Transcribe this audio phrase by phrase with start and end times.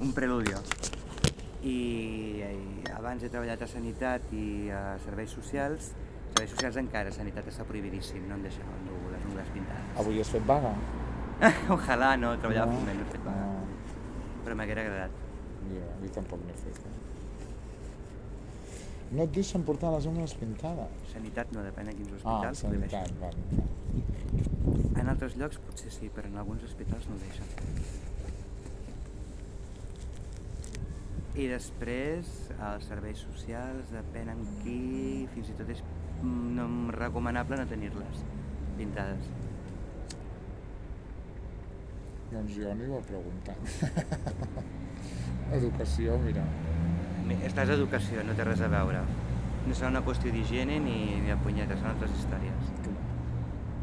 [0.00, 0.58] un preludio.
[1.62, 5.90] I, i abans he treballat a Sanitat i a Serveis Socials.
[6.32, 9.90] Serveis Socials encara, Sanitat està prohibidíssim, no em deixaven dur les ungles pintades.
[10.00, 10.72] Avui has fet vaga?
[11.76, 12.78] Ojalà no, treballar No.
[12.78, 13.44] foment, no he fet vaga.
[13.44, 13.60] No.
[14.46, 15.12] Però m'haguera agradat.
[15.70, 16.78] Jo tampoc n'he fet.
[16.80, 16.96] Eh?
[19.10, 20.90] No et deixen portar les ungles pintades?
[21.12, 22.58] Sanitat no, depèn de quins Ah, hospitals.
[22.64, 23.20] sanitat, prohibeixen.
[23.20, 23.40] vale.
[25.00, 27.46] En altres llocs potser sí, però en alguns hospitals no ho deixen.
[31.38, 32.26] I després,
[32.58, 34.78] els serveis socials, depèn en qui,
[35.34, 35.82] fins i tot és
[36.22, 36.64] mm, no
[36.96, 38.24] recomanable no tenir-les
[38.80, 39.28] pintades.
[42.32, 43.62] Doncs jo anava preguntant.
[45.58, 46.44] Educació, mira.
[47.26, 49.00] Mi- Estàs a educació, no té res a veure.
[49.66, 52.70] No serà una qüestió d'higiene ni, ni de punyetes, són altres històries.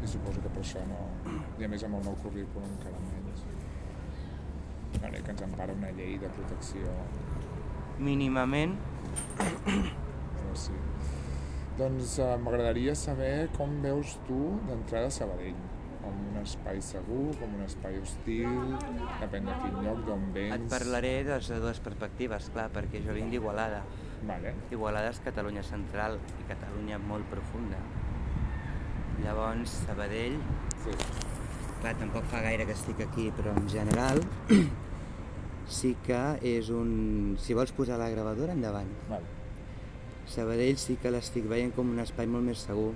[0.04, 1.00] I suposo que per això no...
[1.58, 3.44] I a més amb el nou currículum encara menys.
[4.98, 6.92] Bueno, i que ens empara una llei de protecció.
[7.98, 8.76] Mínimament,
[9.38, 10.74] Però sí.
[11.78, 15.58] Doncs eh, m'agradaria saber com veus tu d'entrada a Sabadell.
[16.02, 18.48] Com un espai segur, com un espai hostil,
[19.20, 20.54] depèn de quin lloc, d'on vens...
[20.56, 23.82] et parlaré des de dues perspectives, clar, perquè jo vinc d'Igualada.
[24.26, 24.54] Vale.
[24.74, 27.78] Igualada és Catalunya central i Catalunya molt profunda.
[29.24, 30.38] Llavors, Sabadell,
[30.84, 30.94] Sí.
[31.82, 34.22] clar, tampoc fa gaire que estic aquí, però en general
[35.68, 37.36] sí que és un...
[37.40, 38.88] Si vols posar la gravadora, endavant.
[39.10, 39.36] Vale.
[40.28, 42.90] Sabadell sí que l'estic veient com un espai molt més segur.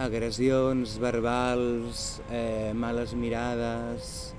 [0.00, 4.34] Agressions verbals, eh, males mirades,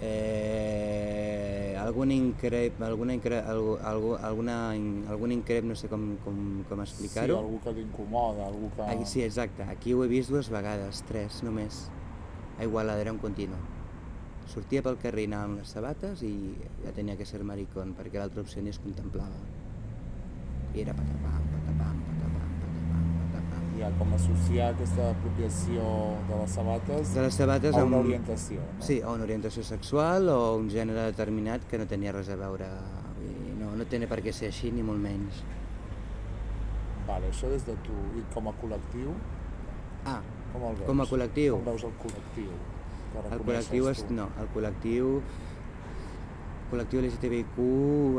[0.00, 4.70] eh, algun increp, alguna, incre, algú, algú, alguna,
[5.08, 7.38] algun increp, no sé com, com, com Sí, explicar-ho.
[7.38, 8.82] algú que t'incomoda, algú que...
[8.82, 9.64] Aquí, sí, exacte.
[9.64, 11.90] Aquí ho he vist dues vegades, tres només.
[12.58, 13.56] A Igualada era un continu.
[14.50, 16.32] Sortia pel carrer, anava amb les sabates i
[16.82, 19.38] ja tenia que ser maricón, perquè l'altra opció ni es contemplava.
[20.74, 23.68] I era patapam, patapam, patapam, patapam, patapam.
[23.78, 25.84] Ja, com associar aquesta apropiació
[26.28, 28.08] de les sabates De les sabates a una amb...
[28.08, 28.64] orientació.
[28.66, 28.86] No?
[28.88, 32.68] Sí, o una orientació sexual o un gènere determinat que no tenia res a veure.
[33.60, 35.44] No, no té per què ser així, ni molt menys.
[37.06, 37.94] Vale, això des de tu.
[38.18, 39.14] I com a col·lectiu,
[40.04, 40.20] Ah,
[40.52, 40.86] com el veus?
[40.88, 41.56] Com a col·lectiu?
[41.58, 42.52] Com veus el col·lectiu?
[43.12, 47.62] Que El col·lectiu, és, no, el col·lectiu, el col·lectiu LGTBIQ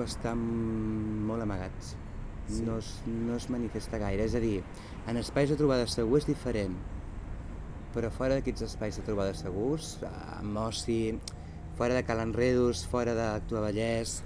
[0.04, 0.42] estan
[1.28, 1.96] molt amagats.
[2.52, 2.66] Sí.
[2.68, 4.26] No, es, no es manifesta gaire.
[4.28, 4.58] És a dir,
[5.08, 6.76] en espais de trobada segur és diferent,
[7.96, 9.96] però fora d'aquests espais de trobada segurs,
[10.38, 11.00] amb oci,
[11.80, 14.20] fora de Cal Enredos, fora d'Actua Vallès,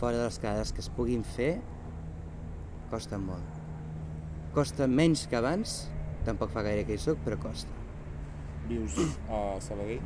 [0.00, 1.56] fora de les quedades que es puguin fer,
[2.92, 3.62] costa molt.
[4.56, 5.82] Costa menys que abans,
[6.28, 7.75] tampoc fa gaire que hi soc, però costa.
[8.68, 8.96] Vius
[9.30, 10.02] a Sabadell?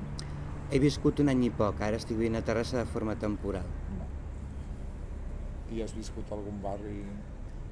[0.71, 3.67] He viscut un any i poc, ara estic vivint a Terrassa de forma temporal.
[5.71, 7.01] I has viscut a algun barri...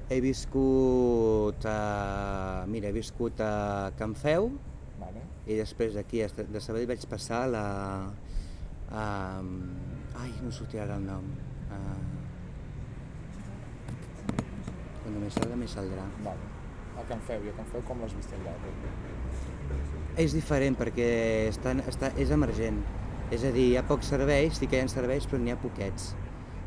[0.09, 2.65] He viscut a...
[2.67, 4.49] Mira, he viscut a Can Feu
[4.99, 5.21] Vale.
[5.45, 7.65] i després d'aquí, de Sabadell, vaig passar a la...
[8.89, 9.03] A...
[10.23, 11.27] Ai, no sortirà ara el nom.
[11.75, 11.81] A...
[15.03, 16.07] Quan me salga, me saldrà.
[16.25, 16.49] Vale.
[16.99, 17.45] A Can Feu.
[17.45, 18.73] I a Can Feu com l'has vist barri?
[20.19, 21.09] És diferent perquè
[21.49, 22.81] està, està, és emergent.
[23.31, 25.59] És a dir, hi ha pocs serveis, sí que hi ha serveis, però n'hi ha
[25.61, 26.11] poquets.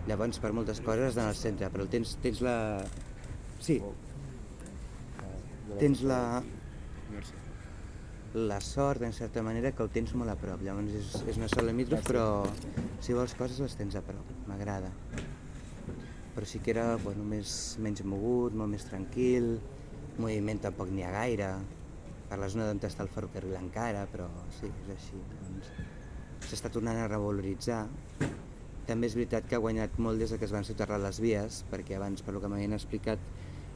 [0.09, 2.55] Llavors, per moltes coses has d'anar al centre, però tens, tens la...
[3.63, 3.77] Sí,
[5.79, 6.43] tens la,
[8.35, 10.63] la sort, en certa manera, que el tens molt a prop.
[10.65, 12.27] Llavors és, és una sola limítrof, però
[13.03, 14.33] si vols coses les tens a prop.
[14.49, 14.91] M'agrada.
[16.33, 19.55] Però sí que era bueno, més, menys mogut, molt més tranquil,
[20.19, 21.53] moviment tampoc n'hi ha gaire.
[22.32, 24.25] Per la zona d'on està el ferrocarril encara, però
[24.56, 25.19] sí, és així.
[25.44, 25.66] Doncs,
[26.48, 27.82] S'està tornant a revaloritzar.
[28.88, 31.59] També és veritat que ha guanyat molt des de que es van soterrar les vies,
[31.69, 33.21] perquè abans, per lo que m'havien explicat,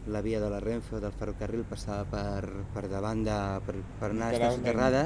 [0.09, 4.11] la via de la Renfe o del ferrocarril passava per, per davant de, per, per
[4.15, 5.05] anar a estar soterrada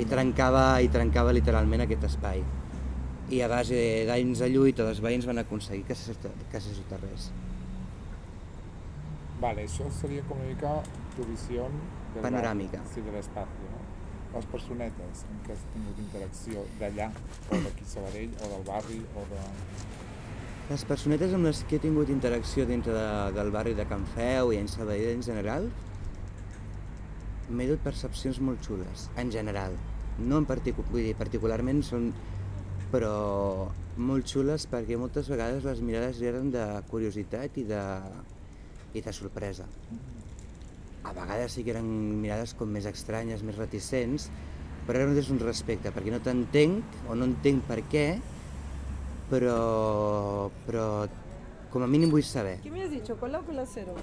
[0.00, 2.40] i trencava, i trencava literalment aquest espai.
[3.28, 7.28] I a base d'anys de lluita dels veïns van aconseguir que se, que se soterrés.
[9.44, 10.78] Vale, això seria com una mica
[11.12, 11.68] tu visió
[12.24, 12.80] Panoràmica.
[12.82, 13.82] barri, Sí, de l'espai, no?
[14.36, 17.10] Les personetes amb què has tingut interacció d'allà,
[17.48, 19.42] o d'aquí Sabadell, o del barri, o de...
[20.68, 24.52] Les personetes amb les que he tingut interacció dintre de, del barri de Can Feu
[24.52, 25.68] i en Sabadell en general,
[27.48, 29.76] m'he dut percepcions molt xules, en general.
[30.18, 32.10] No en particular, vull dir, particularment són,
[32.90, 37.82] però molt xules perquè moltes vegades les mirades eren de curiositat i de,
[38.94, 39.66] i de sorpresa.
[41.06, 41.86] A vegades sí que eren
[42.20, 44.28] mirades com més estranyes, més reticents,
[44.86, 48.06] però era des d'un respecte, perquè no t'entenc o no entenc per què,
[49.30, 50.86] però, però
[51.70, 52.58] com a mínim vull saber.
[52.62, 53.16] ¿Qué me has dicho?
[53.22, 53.94] ¿Cola o cola cero?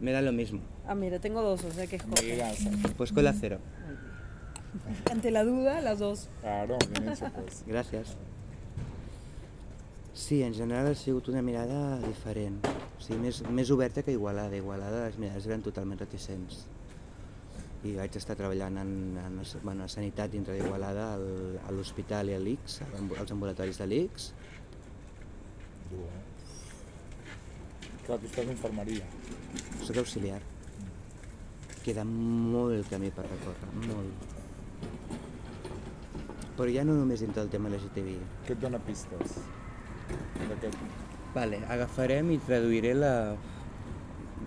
[0.00, 0.60] Me da lo mismo.
[0.86, 2.32] Ah, mira, tengo dos, o sea que escoge.
[2.32, 2.50] Mira,
[2.96, 3.58] Pues cola cero.
[5.10, 6.28] Ante la duda, las dos.
[6.40, 7.64] claro, bien hecho, pues.
[7.66, 8.16] Gràcies.
[10.20, 12.58] Sí, en general ha sigut una mirada diferent.
[12.66, 14.56] O sigui, més, més oberta que Igualada.
[14.58, 16.66] Igualada les mirades eren totalment reticents.
[17.88, 22.34] I vaig estar treballant en, en, bueno, a sanitat dintre d'Igualada, al- a l'hospital i
[22.36, 22.82] a l'ICS,
[23.22, 24.26] als ambulatoris de l'ICS.
[25.90, 26.26] Dur, eh?
[28.04, 29.06] Clar, tu estàs d'infermeria.
[29.86, 30.42] Soc auxiliar.
[31.80, 34.28] Queda molt camí per recórrer, molt.
[36.60, 38.18] Però ja no només dintre del tema LGTBI.
[38.44, 39.38] Què et dona pistes?
[41.34, 43.14] Vale, agafarem i traduiré la...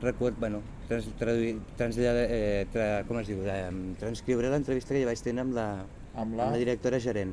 [0.04, 3.39] Record, bueno, trans, traduir, traslladar, eh, tra, com es diu?
[3.48, 3.69] Eh,
[4.01, 5.68] transcriuré l'entrevista que ja vaig tenir amb la,
[6.12, 6.50] Amb la...
[6.50, 7.31] amb la directora gerent.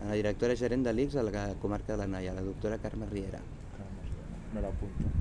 [0.00, 3.10] Amb la directora gerent de l'ICS a la comarca de la Noia, la doctora Carme
[3.12, 3.42] Riera.
[4.54, 5.12] Me l'apunto.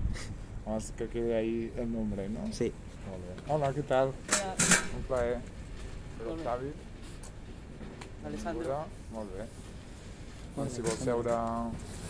[0.77, 2.47] És que queda ahí el nombre, no?
[2.55, 2.71] Sí,
[3.05, 3.35] bé.
[3.53, 4.13] Hola, què tal?
[4.95, 5.41] Un plaer.
[6.21, 6.71] Soc Xavi.
[8.25, 8.79] Alessandro.
[9.13, 9.45] Molt bé.
[10.55, 11.37] Bueno, si vols seure...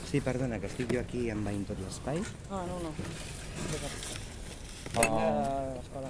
[0.10, 2.22] sí, perdona, que estic jo aquí envaint tot l'espai.
[2.52, 2.92] Ah, no, no.
[4.96, 6.10] Ah, A l'escola.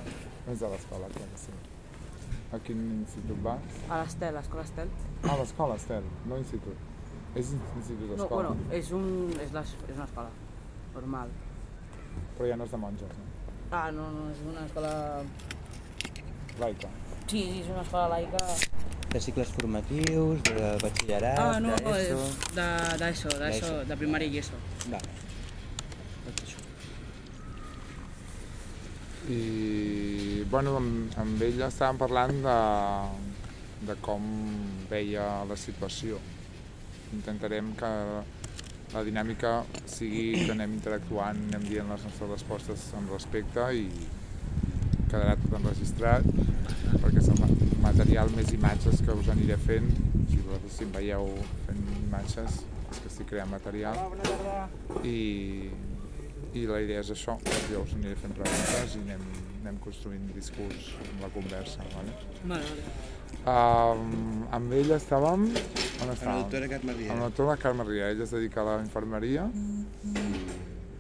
[0.52, 1.54] és a l'escola, clar que sí.
[2.54, 3.80] A quin institut vas?
[3.90, 4.90] A l'Estel, a l'escola Estel.
[5.24, 6.78] Ah, l'escola, Estel, no institut.
[7.36, 9.08] És institut No, d'escola, bueno, és, un,
[9.42, 10.30] és, les, és una escola
[10.94, 11.30] normal.
[12.38, 13.26] però ja no és de monges, no?
[13.72, 14.92] Ah, no, no, és una escola...
[16.60, 16.88] Laica.
[17.28, 18.38] Sí, sí, és una escola laica.
[19.16, 22.18] De cicles formatius, de batxillerat, Ah, no, d'ESO...
[22.58, 22.66] de,
[23.00, 23.70] d'ESO, D'ESO.
[23.88, 24.58] de primària i ESO.
[24.92, 25.14] Vale.
[26.34, 26.64] Això.
[29.32, 32.58] I, bueno, amb, amb ella estàvem parlant de,
[33.88, 34.28] de com
[34.92, 36.20] veia la situació.
[37.16, 37.92] Intentarem que
[38.94, 39.56] la dinàmica
[39.90, 43.88] sigui que anem interactuant, anem dient les nostres respostes amb respecte i
[45.16, 46.28] quedarà tot enregistrat
[47.02, 47.52] perquè és el ma-
[47.88, 49.88] material més imatges que us aniré fent.
[50.30, 51.28] Si vosaltres si em veieu
[51.68, 53.98] fent imatges és que estic creant material
[55.08, 55.70] i,
[56.56, 57.36] i la idea és això,
[57.72, 59.24] jo us aniré fent preguntes i anem,
[59.64, 61.86] anem construint discurs amb la conversa.
[61.96, 62.16] Vale?
[62.46, 62.88] Vale, vale.
[63.46, 65.48] Um, amb ella estàvem...
[65.50, 66.40] On Amb la estàvem?
[66.44, 70.14] doctora Carme Amb la doctora Carme Ria, ella es dedica a la infermeria i,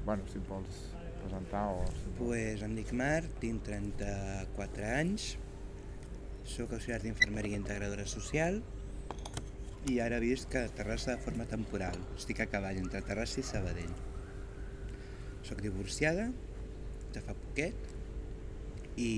[0.05, 0.81] bueno, si et vols
[1.23, 1.83] presentar o...
[2.15, 5.33] Pues em dic Marc, tinc 34 anys,
[6.47, 8.61] sóc auxiliar d'infermeria integradora social
[9.91, 11.99] i ara visc a Terrassa de forma temporal.
[12.15, 13.91] Estic a cavall entre Terrassa i Sabadell.
[15.45, 16.29] Soc divorciada,
[17.13, 17.91] de fa poquet,
[18.95, 19.11] i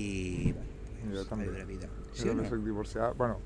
[0.50, 0.66] bueno,
[0.98, 1.46] Jo pues, també.
[1.46, 1.88] a viure vida.
[2.12, 3.38] Sí, jo també soc divorciada, bueno,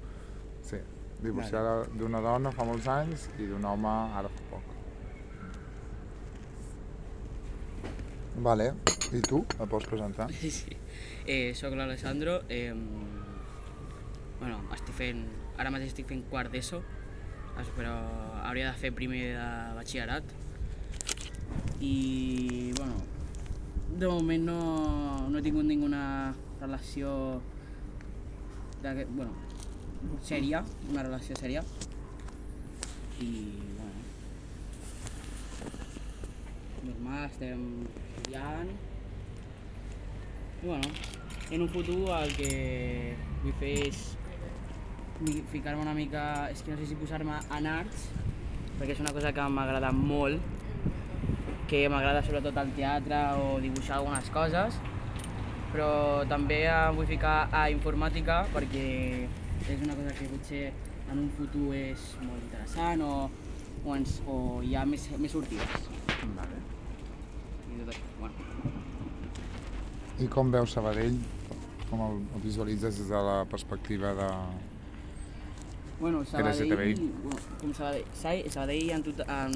[0.64, 0.80] sí,
[1.20, 4.71] divorciada d'una dona fa molts anys i d'un home ara fa poc.
[8.36, 8.72] Vale,
[9.12, 10.28] i tu, et pots presentar?
[10.32, 10.76] Sí, sí.
[11.26, 12.40] Eh, soc l'Alessandro.
[12.48, 12.72] Eh,
[14.40, 15.20] bueno, estic fent,
[15.60, 16.80] ara mateix estic fent quart d'ESO,
[17.60, 17.92] es- però
[18.48, 20.24] hauria de fer primer de batxillerat.
[21.80, 22.94] I, bueno,
[23.98, 27.40] de moment no, no he tingut ninguna relació
[28.82, 29.32] de, bueno,
[30.24, 31.62] sèria, una relació sèria.
[33.20, 33.30] I,
[33.76, 34.00] bueno,
[36.86, 38.72] normal, estem estudiant.
[40.62, 40.88] I, bueno,
[41.50, 42.52] en un futur el que
[43.42, 44.02] vull fer és
[45.52, 48.08] ficar-me una mica, és que no sé si posar-me en arts,
[48.78, 50.42] perquè és una cosa que m'agrada molt,
[51.70, 54.78] que m'agrada sobretot el teatre o dibuixar algunes coses,
[55.72, 55.90] però
[56.28, 58.86] també em vull ficar a informàtica perquè
[59.70, 60.64] és una cosa que potser
[61.12, 63.14] en un futur és molt interessant o,
[63.84, 65.88] o, ens, o hi ha més, més sortides.
[66.36, 66.60] Vale.
[67.72, 68.50] I tot això, bueno.
[70.22, 71.16] I com veus Sabadell?
[71.90, 74.28] Com el, el visualitzes des de la perspectiva de...
[76.00, 76.74] Bueno, Sabadell,
[77.22, 79.52] bueno, com Sabadell, Sa- Sabadell en, tot, en...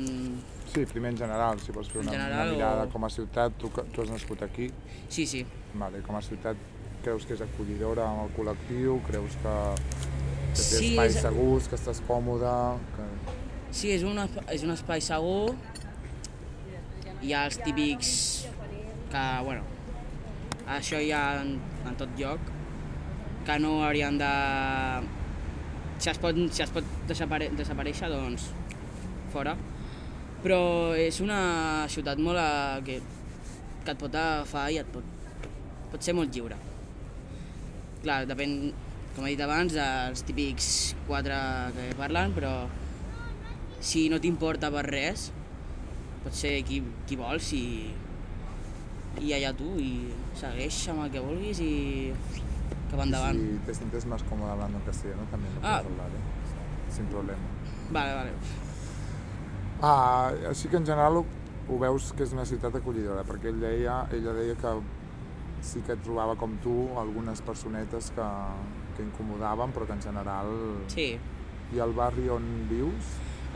[0.72, 3.56] Sí, primer en general, si vols fer una, general una mirada o- com a ciutat,
[3.58, 4.68] tu, tu has nascut aquí,
[5.08, 5.44] Sí, sí,
[5.74, 6.56] vale, com a ciutat
[7.02, 11.68] creus que és acollidora amb el col·lectiu, creus que, que té Sí, espais és- segurs,
[11.70, 12.54] que estàs còmode,
[12.96, 13.08] que...
[13.74, 14.18] sí, és un,
[14.50, 15.54] és un espai segur,
[17.22, 18.12] hi ha els típics
[19.10, 19.62] que, bueno,
[20.66, 21.56] això hi ha en,
[21.86, 22.52] en tot lloc,
[23.46, 24.32] que no haurien de...
[26.02, 28.50] Si es pot, si es pot desapare desaparèixer, doncs
[29.32, 29.54] fora.
[30.42, 30.58] Però
[30.98, 32.48] és una ciutat molt a,
[32.84, 32.98] que,
[33.84, 35.06] que et pot agafar i et pot,
[35.92, 36.58] pot ser molt lliure.
[38.02, 38.58] Clar, depèn,
[39.16, 40.68] com he dit abans, dels típics
[41.06, 41.38] quatre
[41.78, 42.52] que parlen, però
[43.80, 45.30] si no t'importa per res,
[46.24, 47.64] pots ser qui, qui vols i,
[49.20, 52.12] i allà tu, i segueix amb el que vulguis i
[52.90, 53.38] cap endavant.
[53.40, 55.80] Si te sientes más cómoda hablando en castellano, también lo Ah.
[55.82, 56.92] puedes hablar, ¿eh?
[56.92, 57.48] Sin problema.
[57.90, 58.30] Vale, vale.
[59.82, 61.24] Ah, així que en general ho,
[61.68, 64.72] ho veus que és una ciutat acollidora, perquè ell deia, ella deia que
[65.66, 68.28] sí que trobava com tu algunes personetes que,
[68.96, 70.52] que incomodaven, però que en general...
[70.92, 71.16] Sí.
[71.74, 73.08] I el barri on vius?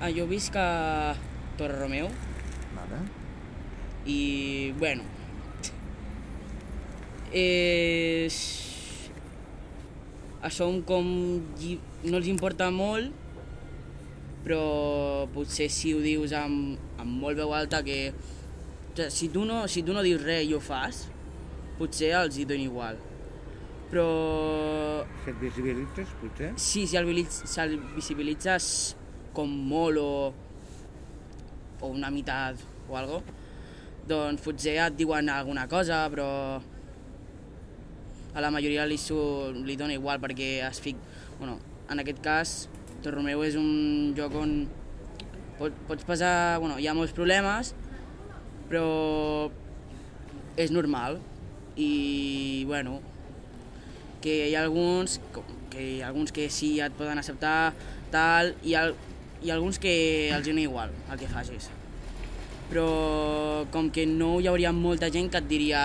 [0.02, 1.14] Ah, jo visc a
[1.56, 2.08] Torre Romeu
[2.74, 2.98] Vale.
[4.06, 5.04] i, bueno,
[7.32, 8.37] és...
[10.50, 11.06] Som com...
[12.04, 13.12] no els importa molt,
[14.44, 18.02] però potser si ho dius amb, amb molt veu alta que...
[19.12, 21.04] Si, tu no, si tu no dius res i ho fas,
[21.78, 22.99] potser els hi dona igual.
[23.90, 24.06] Però
[25.25, 26.50] Si et visibilitzes, potser?
[26.56, 28.70] Sí, si el, si el visibilitzes
[29.37, 30.10] com molt o,
[31.80, 33.20] o una meitat o algo,
[34.10, 36.28] doncs potser et diuen alguna cosa, però
[38.34, 39.16] a la majoria li, su,
[39.66, 40.99] li dona igual perquè es fic...
[41.38, 41.58] Bueno,
[41.90, 42.54] en aquest cas,
[43.04, 44.54] Torromeu és un lloc on
[45.58, 46.58] pot, pots passar...
[46.62, 47.75] Bueno, hi ha molts problemes,
[48.70, 49.50] però
[50.60, 51.18] és normal.
[51.80, 52.99] I, bueno,
[54.20, 55.20] que hi ha alguns
[55.70, 57.72] que hi ha alguns que sí et poden acceptar
[58.12, 58.96] tal i, al,
[59.40, 59.92] i alguns que
[60.34, 61.70] els dona igual el que facis.
[62.70, 65.80] Però com que no hi hauria molta gent que et diria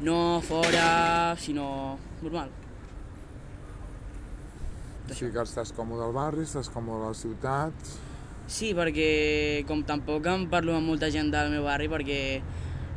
[0.00, 2.50] no fora, sinó normal.
[5.10, 7.90] O sigui que estàs còmode al barri, estàs còmode a la ciutat...
[8.50, 12.40] Sí, perquè com tampoc em parlo amb molta gent del meu barri perquè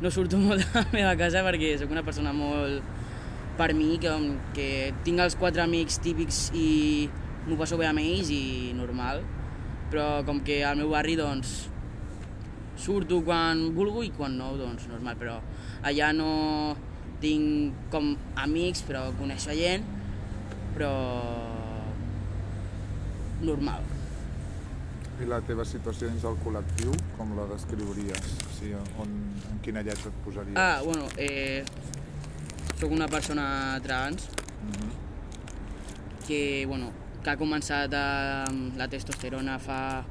[0.02, 2.82] no surto molt de la meva casa perquè sóc una persona molt
[3.54, 4.10] per mi, que,
[4.56, 4.66] que
[5.06, 7.06] tinc els quatre amics típics i
[7.46, 9.22] m'ho passo bé amb ells i normal,
[9.92, 11.54] però com que al meu barri doncs
[12.80, 15.38] surto quan vulgo i quan no, doncs normal, però
[15.86, 16.32] allà no
[17.22, 19.84] tinc com amics, però coneixo gent,
[20.74, 20.92] però
[23.44, 23.82] normal.
[25.22, 28.32] I la teva situació dins del col·lectiu, com la descriuries?
[28.48, 29.12] O sigui, on,
[29.52, 30.56] en quina lletra et posaries?
[30.58, 31.62] Ah, bueno, eh,
[32.80, 34.28] sóc una persona trans
[34.64, 34.90] Mhm.
[36.26, 36.90] que, bueno,
[37.22, 40.04] que ha començat amb la testosterona fa...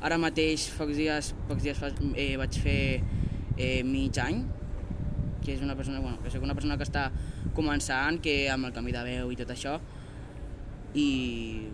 [0.00, 3.02] Ara mateix, pocs dies, pocs dies fa, eh, vaig fer
[3.58, 4.44] eh, mig any,
[5.44, 7.08] que és una persona, bueno, que soc una persona que està
[7.56, 9.78] començant, que amb el canvi de veu i tot això,
[10.94, 11.68] i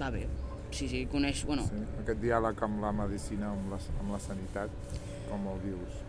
[0.00, 0.26] va bé.
[0.72, 1.82] Sí, sí, coneix, bueno, Sí.
[2.00, 4.72] Aquest diàleg amb la medicina, amb la, amb la sanitat,
[5.28, 6.00] com el vius?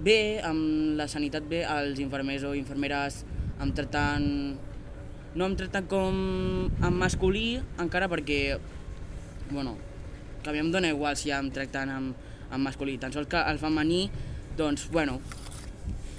[0.00, 3.22] bé, amb la sanitat bé, els infermers o infermeres
[3.60, 4.28] em tracten...
[5.32, 6.16] No em tracten com
[6.68, 8.58] en masculí encara perquè,
[9.48, 9.78] bueno,
[10.42, 13.30] que a mi em dóna igual si ja em tracten amb, amb masculí, tan sols
[13.32, 14.04] que el femení,
[14.58, 15.16] doncs, bueno,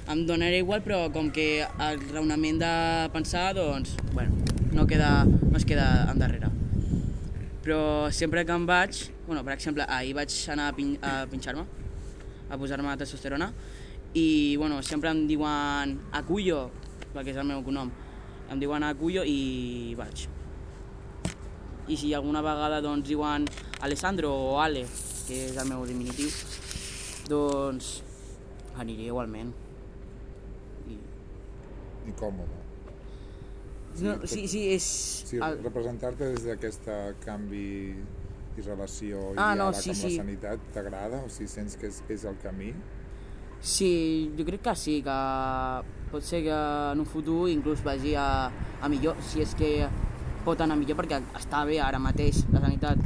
[0.09, 2.73] em donarà igual, però com que el raonament de
[3.13, 4.35] pensar, doncs, bueno,
[4.73, 6.49] no, queda, no es queda endarrere.
[7.63, 11.63] Però sempre que em vaig, bueno, per exemple, ahir vaig anar a, pin, a pinxar-me,
[12.49, 13.53] a posar-me testosterona,
[14.13, 16.67] i bueno, sempre em diuen Acuyo,
[17.13, 17.93] perquè és el meu cognom,
[18.51, 20.27] em diuen Acuyo i vaig.
[21.87, 23.47] I si alguna vegada doncs diuen
[23.83, 24.85] Alessandro o Ale,
[25.27, 26.29] que és el meu diminutiu,
[27.29, 28.01] doncs
[28.79, 29.53] aniré igualment.
[30.89, 30.97] I...
[32.09, 32.59] I còmode.
[34.01, 34.85] No, sí, sí, és...
[35.29, 36.87] Sí, el- representar-te des d'aquest
[37.23, 37.67] canvi
[38.57, 40.09] i relació i Ah, no, diàleg sí, amb sí.
[40.17, 41.21] la sanitat t'agrada?
[41.25, 42.71] O sigui, sents que és, és el camí?
[43.63, 45.17] Sí, jo crec que sí, que
[46.11, 46.57] pot ser que
[46.91, 48.27] en un futur inclús vagi a,
[48.81, 49.69] a millor, si és que
[50.43, 52.99] pot anar millor, perquè està bé ara mateix la sanitat.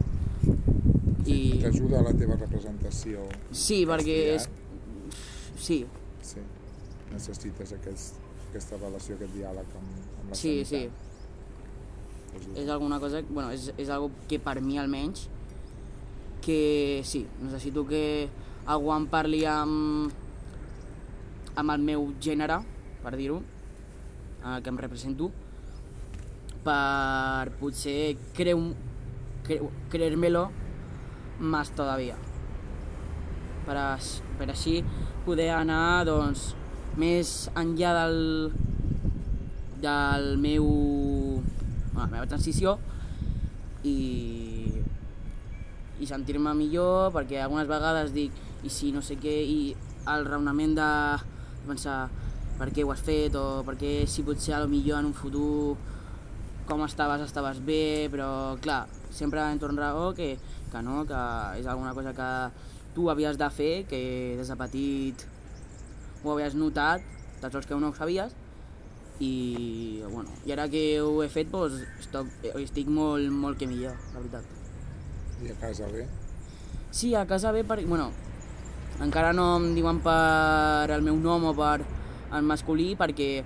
[1.33, 3.27] I T'ajuda a la teva representació?
[3.51, 4.49] sí, perquè és...
[5.57, 5.85] Sí,
[6.27, 6.41] Sí.
[7.07, 8.17] Necessites aquest,
[8.49, 10.81] aquesta relació, aquest diàleg amb, amb la sí, sí.
[10.81, 11.05] sanitat?
[12.33, 12.59] T'ajuda.
[12.61, 15.29] És alguna cosa, bueno, és, és algo que per mi almenys,
[16.43, 18.27] que sí, necessito que
[18.67, 20.11] algú em parli amb,
[21.55, 22.59] amb el meu gènere,
[23.03, 23.39] per dir-ho,
[24.43, 25.31] el que em represento,
[26.67, 28.67] per potser creu,
[29.47, 30.49] creu, creérmelo
[31.39, 32.15] más todavía.
[33.67, 33.75] Per,
[34.39, 34.79] per així
[35.25, 36.53] poder anar doncs,
[36.97, 38.51] més enllà del,
[39.83, 40.67] del meu,
[41.93, 42.77] bueno, la meva transició
[43.85, 44.71] i,
[45.99, 49.35] i sentir-me millor perquè algunes vegades dic i si no sé què?
[49.43, 49.75] I
[50.07, 50.89] el raonament de
[51.67, 52.07] pensar
[52.57, 53.35] per què ho has fet?
[53.37, 55.77] o per què si potser a lo millor en un futur
[56.67, 60.33] com estaves, estaves bé, però clar, sempre em torna raó que,
[60.71, 61.21] que no, que
[61.59, 62.31] és alguna cosa que
[62.95, 64.01] tu havies de fer, que
[64.39, 65.25] des de petit
[66.23, 67.03] ho havies notat,
[67.41, 68.33] tan sols que no ho sabies,
[69.19, 72.31] i, bueno, i ara que ho he fet doncs, estic,
[72.61, 74.45] estic molt, molt que millor, la veritat.
[75.43, 76.07] I a casa bé?
[76.91, 78.11] Sí, a casa bé, perquè, bueno,
[79.03, 81.79] encara no em diuen per el meu nom o per
[82.33, 83.43] el masculí, perquè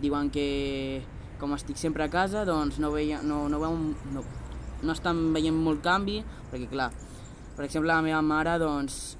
[0.00, 1.02] diuen que
[1.40, 3.76] com estic sempre a casa, doncs no, veia, no, no, veu,
[4.14, 4.24] no,
[4.84, 6.20] no estan veient molt canvi,
[6.52, 6.90] perquè clar,
[7.56, 9.16] per exemple la meva mare doncs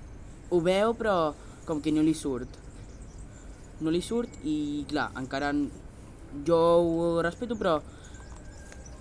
[0.50, 1.32] ho veu però
[1.64, 2.60] com que no li surt.
[3.80, 5.50] No li surt i clar, encara
[6.46, 7.78] jo ho respeto però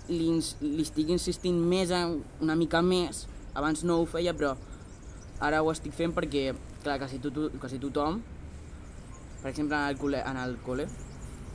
[0.08, 0.28] li,
[0.60, 4.54] li estic insistint més, en, una mica més, abans no ho feia però
[5.44, 6.52] ara ho estic fent perquè,
[6.84, 8.20] clar, quasi, tot, quasi tothom,
[9.42, 10.88] per exemple en el col·le, en el col·le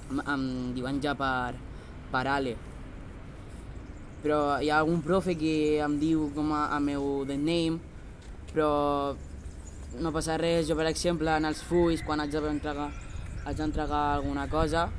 [0.10, 0.44] em, em
[0.76, 1.56] diuen ja per,
[2.12, 2.56] per Ale.
[4.24, 7.80] Però hi ha algun profe que em diu com a, el meu name,
[8.52, 8.72] però
[10.00, 10.68] no passa res.
[10.68, 12.90] Jo, per exemple, en els fulls, quan haig d'entregar
[13.46, 14.90] haig d'entregar alguna cosa,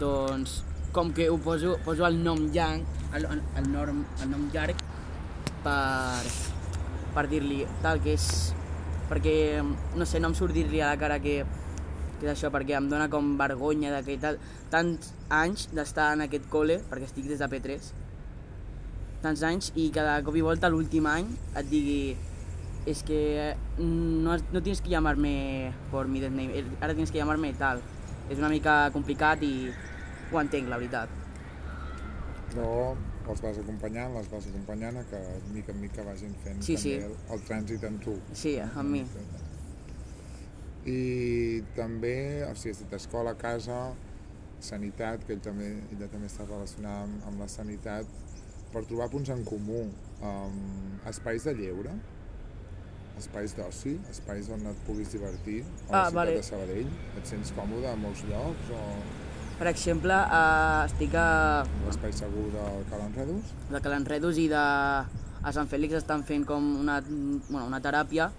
[0.00, 4.78] doncs com que ho poso, poso el nom llarg, el, el, norm, el nom llarg
[5.64, 6.24] per,
[7.14, 8.26] per dir-li tal que és
[9.10, 11.40] perquè no sé, no em surt dir-li a la cara que,
[12.18, 14.38] que és això, perquè em dóna com vergonya de que tal,
[14.70, 17.90] tants anys d'estar en aquest col·le, perquè estic des de P3,
[19.22, 22.16] tants anys i cada cop i volta l'últim any et digui
[22.88, 27.52] es que no, has- no tienes que llamarme por mi name, ara tienes que llamarme
[27.54, 27.82] tal.
[28.30, 29.68] És una mica complicat i
[30.32, 31.08] ho entenc, la veritat.
[32.54, 32.96] Però
[33.30, 35.20] els vas acompanyant, les vas acompanyant a que
[35.52, 36.94] mica en mica vagin fent Sí, també sí.
[37.04, 38.16] El, el trànsit amb tu.
[38.32, 39.04] Sí, amb mi.
[40.90, 42.14] I també,
[42.48, 43.92] o sigui, has dit escola, casa,
[44.64, 48.08] sanitat, que ell també, ella també està relacionada amb, amb la sanitat,
[48.72, 49.88] per trobar punts en comú,
[50.22, 50.58] um,
[51.10, 51.90] espais de lleure,
[53.18, 56.36] espais d'oci, espais on et puguis divertir, a la Ah, ciutat vale.
[56.38, 56.86] de Sabadell,
[57.18, 58.80] et sents còmode a molts llocs, o
[59.60, 63.44] Per exemple, eh, estic a, l'espai segur del Cal Enredos?
[63.70, 68.30] de Calanredos i de a Sant Fèlix estan fent com una, bueno, una teràpia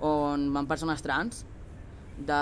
[0.00, 1.44] on van persones trans
[2.16, 2.40] de,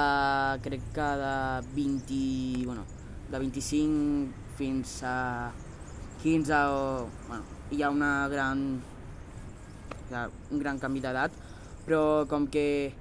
[0.63, 1.35] crec que de
[1.75, 2.85] 20, bueno,
[3.33, 5.51] de 25 fins a
[6.25, 8.65] 15 o, bueno, hi ha una gran,
[10.09, 11.35] hi ha un gran canvi d'edat,
[11.85, 12.95] però com que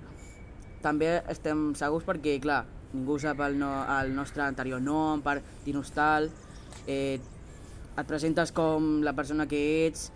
[0.84, 5.94] també estem segurs perquè, clar, ningú sap el, no, el nostre anterior nom per dir-nos
[5.96, 6.28] tal,
[6.86, 7.16] eh,
[7.94, 10.10] et presentes com la persona que ets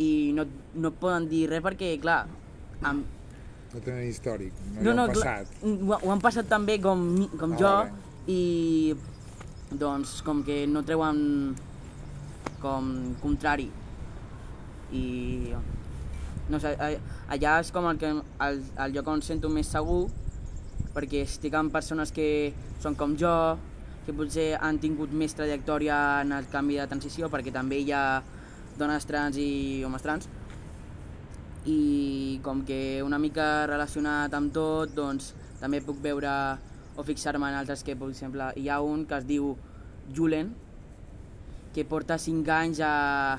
[0.00, 0.44] i no,
[0.76, 2.26] no et poden dir res perquè, clar,
[2.82, 3.16] amb,
[3.70, 5.60] No tenen històric, no, no, no, han clar, passat.
[5.62, 7.04] ho, ho han passat tan bé com,
[7.38, 7.74] com Ah, jo
[8.34, 8.96] i
[9.78, 11.20] doncs com que no treuen
[12.62, 13.68] com contrari.
[14.92, 15.04] I
[16.50, 16.74] no sé,
[17.30, 18.10] allà és com el, que,
[18.46, 20.08] el, el lloc on sento més segur
[20.94, 22.26] perquè estic amb persones que
[22.82, 23.32] són com jo
[24.06, 28.04] que potser han tingut més trajectòria en el canvi de transició perquè també hi ha
[28.80, 30.28] dones trans i homes trans.
[31.68, 36.32] I com que una mica relacionat amb tot, doncs també puc veure
[36.96, 39.52] o fixar-me en altres que, per exemple, hi ha un que es diu
[40.16, 40.54] Julen,
[41.74, 43.38] que porta 5 anys a...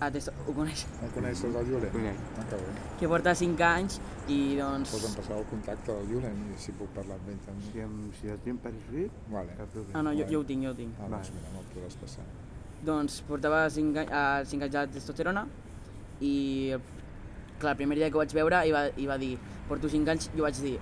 [0.00, 0.32] a Test...
[0.46, 0.86] Ho coneix?
[1.02, 1.92] No coneixes el Julen?
[1.92, 2.24] Conec.
[2.40, 2.74] Ah, que bé.
[3.00, 4.00] Que porta 5 anys
[4.32, 4.94] i doncs...
[4.96, 7.68] Pots passar el contacte del Julen i així puc parlar amb ell també.
[7.68, 9.56] Si, em, si el tinc per escrit, Vale.
[9.60, 9.98] cap problema.
[10.00, 10.98] Ah, no, jo, jo ho tinc, jo ho tinc.
[11.00, 12.26] Ah, doncs mira, me'l podràs passar.
[12.86, 15.46] Doncs portava 5 anys, uh, 5 anys de testosterona
[16.24, 16.34] i
[17.60, 19.34] clar, el primer dia que ho vaig veure i va, i va dir
[19.68, 20.76] porto 5 anys, jo vaig dir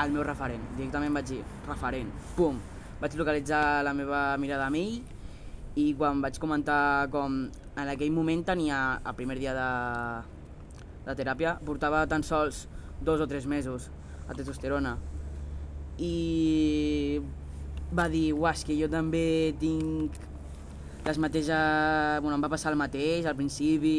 [0.00, 2.58] el meu referent, directament vaig dir referent, pum,
[3.00, 5.00] vaig localitzar la meva mirada amb ell
[5.78, 9.70] i quan vaig comentar com en aquell moment tenia el primer dia de,
[11.06, 12.66] de teràpia, portava tan sols
[13.00, 13.88] dos o tres mesos
[14.28, 14.96] a testosterona
[16.00, 17.20] i
[17.92, 20.16] va dir, uah, que jo també tinc
[21.04, 22.20] les mateixes...
[22.22, 23.94] Bueno, em va passar el mateix al principi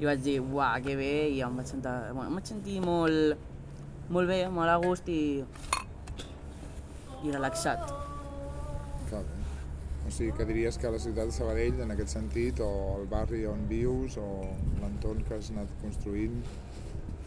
[0.00, 3.50] i vaig dir, uah, que bé, i em vaig, sentar, bueno, em vaig sentir molt,
[4.12, 5.42] molt bé, molt a gust i,
[7.22, 8.01] i relaxat.
[10.06, 13.44] O sigui, que diries que la ciutat de Sabadell, en aquest sentit, o el barri
[13.46, 14.42] on vius, o
[14.82, 16.42] l'entorn que has anat construint,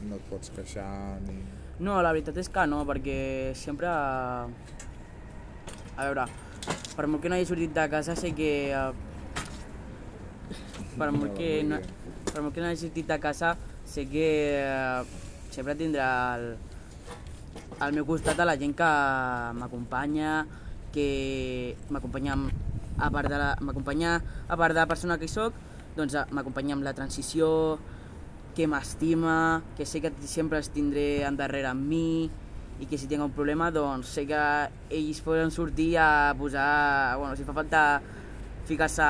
[0.05, 1.37] no et pots queixar ni...
[1.79, 3.17] No, la veritat és que no, perquè
[3.57, 3.87] sempre...
[5.95, 6.25] A veure,
[6.95, 8.51] per molt que no hagi sortit de casa sé que...
[8.75, 8.91] eh,
[10.95, 11.79] Per molt que no,
[12.29, 13.49] per molt que no hagi sortit de casa
[13.87, 14.27] sé que
[14.61, 15.01] eh,
[15.51, 16.07] sempre tindrà
[16.37, 16.45] el,
[17.83, 18.87] al meu costat a la gent que
[19.59, 20.45] m'acompanya,
[20.95, 22.37] que m'acompanya
[22.97, 25.53] a part de la, m'acompanya a part de la persona que hi soc,
[25.97, 27.77] doncs, a- m'acompanya amb la transició,
[28.55, 32.29] que m'estima, que sé que sempre els tindré endarrere amb mi
[32.79, 34.39] i que si tinc un problema doncs sé que
[34.95, 37.81] ells poden sortir a posar, bueno, si fa falta
[38.67, 39.03] ficar-se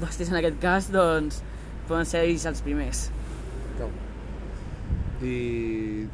[0.00, 1.40] d'hòsties en aquest cas, doncs
[1.88, 3.08] poden ser ells els primers.
[5.20, 6.06] I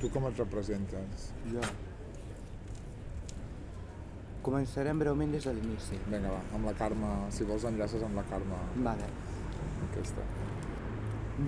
[0.00, 1.28] tu com et representes?
[1.52, 1.62] Jo.
[4.46, 5.96] Començarem breument des de l'inici.
[6.06, 9.08] Vinga, va, amb la Carme, si vols enllaces amb la Carme Vale.
[9.88, 10.22] aquesta.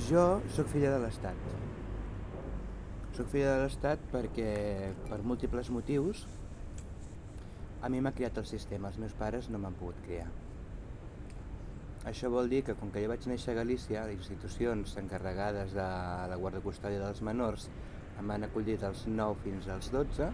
[0.08, 0.24] Jo
[0.56, 1.44] sóc filla de l'Estat.
[3.14, 4.50] Soc filla de l'Estat perquè,
[5.06, 6.24] per múltiples motius,
[7.82, 10.26] a mi m'ha criat el sistema, els meus pares no m'han pogut criar.
[12.10, 15.86] Això vol dir que, com que jo vaig néixer a Galícia, les institucions encarregades de
[16.32, 17.70] la guarda custòdia dels menors
[18.18, 20.32] em van acollir dels 9 fins als 12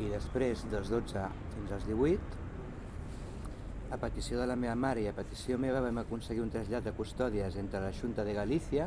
[0.00, 1.26] i després dels 12
[1.56, 2.40] fins als 18
[3.92, 6.94] a petició de la meva mare i a petició meva vam aconseguir un trasllat de
[6.96, 8.86] custòdies entre la Junta de Galícia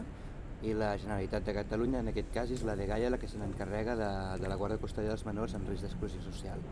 [0.66, 3.38] i la Generalitat de Catalunya, en aquest cas és la de Gaia la que se
[3.38, 4.08] n'encarrega de,
[4.42, 6.64] de la guarda custòdia dels menors en risc d'exclusió social.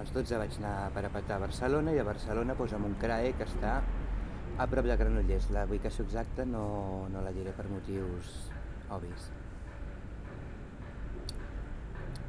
[0.00, 3.44] Als 12 vaig anar a parapetar a Barcelona i a Barcelona doncs, un CRAE que
[3.44, 3.74] està
[4.56, 5.50] a prop de Granollers.
[5.52, 6.64] La ubicació exacta no,
[7.12, 8.32] no la diré per motius
[8.96, 9.28] obvis.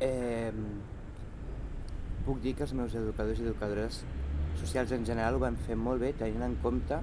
[0.01, 0.51] Eh,
[2.25, 3.99] puc dir que els meus educadors i educadores
[4.57, 6.97] socials en general ho van fer molt bé tenint en compte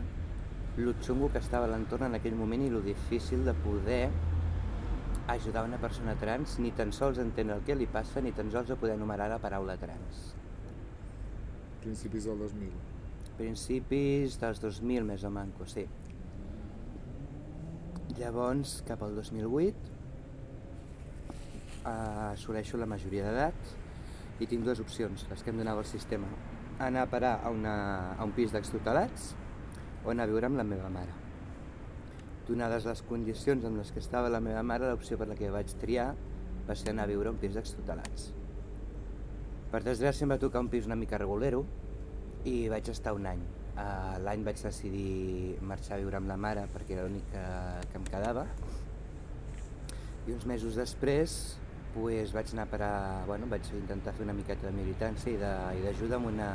[0.78, 4.08] lo xungo que estava a l'entorn en aquell moment i lo difícil de poder
[5.28, 8.70] ajudar una persona trans ni tan sols entendre el que li passa ni tan sols
[8.72, 10.32] de poder enumerar la paraula trans.
[11.82, 12.72] Principis del 2000.
[13.38, 15.84] Principis dels 2000 més o manco, sí.
[18.18, 19.97] Llavors, cap al 2008, eh,
[22.34, 23.76] assoleixo la majoria d'edat
[24.38, 26.28] i tinc dues opcions, les que em donava el sistema.
[26.78, 27.74] Anar a parar a, una,
[28.14, 29.32] a un pis d'extutelats
[30.04, 31.14] o anar a viure amb la meva mare.
[32.48, 35.74] Donades les condicions en les que estava la meva mare, l'opció per la que vaig
[35.82, 36.12] triar
[36.68, 38.30] va ser anar a viure a un pis d'extutelats.
[39.68, 41.64] Per desgràcia em va tocar un pis una mica regulero
[42.48, 43.42] i vaig estar un any.
[43.78, 47.42] Uh, L'any vaig decidir marxar a viure amb la mare perquè era l'únic que,
[47.90, 48.46] que em quedava.
[50.26, 51.36] I uns mesos després
[51.94, 55.38] pues, vaig anar a parar, bueno, vaig intentar fer una miqueta de militància i
[55.84, 56.48] d'ajuda amb, una,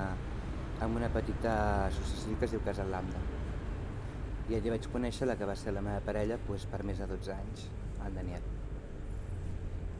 [0.86, 1.54] amb una petita
[1.88, 3.22] associació que es diu Casa Lambda.
[4.50, 7.08] I allà vaig conèixer la que va ser la meva parella pues, per més de
[7.08, 7.67] 12 anys,
[8.06, 8.50] el Daniel.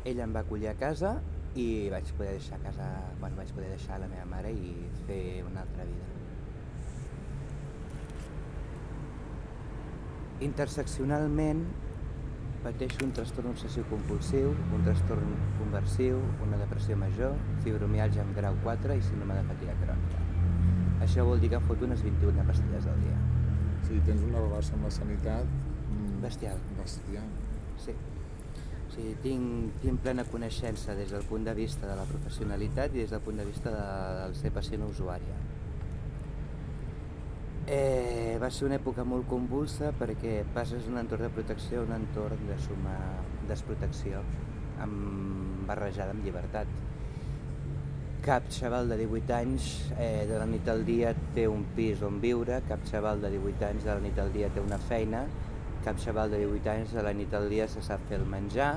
[0.10, 1.16] Ell em va acollir a casa
[1.56, 2.90] i vaig poder deixar a casa,
[3.22, 4.74] bueno, vaig poder deixar la meva mare i
[5.08, 6.10] fer una altra vida.
[10.44, 11.64] Interseccionalment
[12.64, 18.96] pateixo un trastorn obsessiu compulsiu, un trastorn conversiu, una depressió major, fibromialgia amb grau 4
[18.96, 20.24] i síndrome de fatiga crònica.
[21.04, 23.18] Això vol dir que em foto unes 21 pastilles al dia.
[23.20, 25.56] O sigui, tens una relació amb la sanitat...
[25.90, 26.62] mm, Bestial.
[26.80, 27.32] Bestial.
[27.86, 27.96] Sí.
[28.88, 33.04] O sigui, tinc, tinc plena coneixença des del punt de vista de la professionalitat i
[33.04, 33.84] des del punt de vista de,
[34.22, 35.36] del ser pacient usuària.
[37.66, 41.94] Eh, va ser una època molt convulsa perquè passes d'un entorn de protecció a un
[41.96, 42.96] entorn de suma
[43.48, 44.20] desprotecció
[44.84, 46.68] amb, barrejada amb llibertat.
[48.24, 52.20] Cap xaval de 18 anys eh, de la nit al dia té un pis on
[52.24, 55.24] viure, cap xaval de 18 anys de la nit al dia té una feina,
[55.88, 58.74] cap xaval de 18 anys de la nit al dia se sap fer el menjar,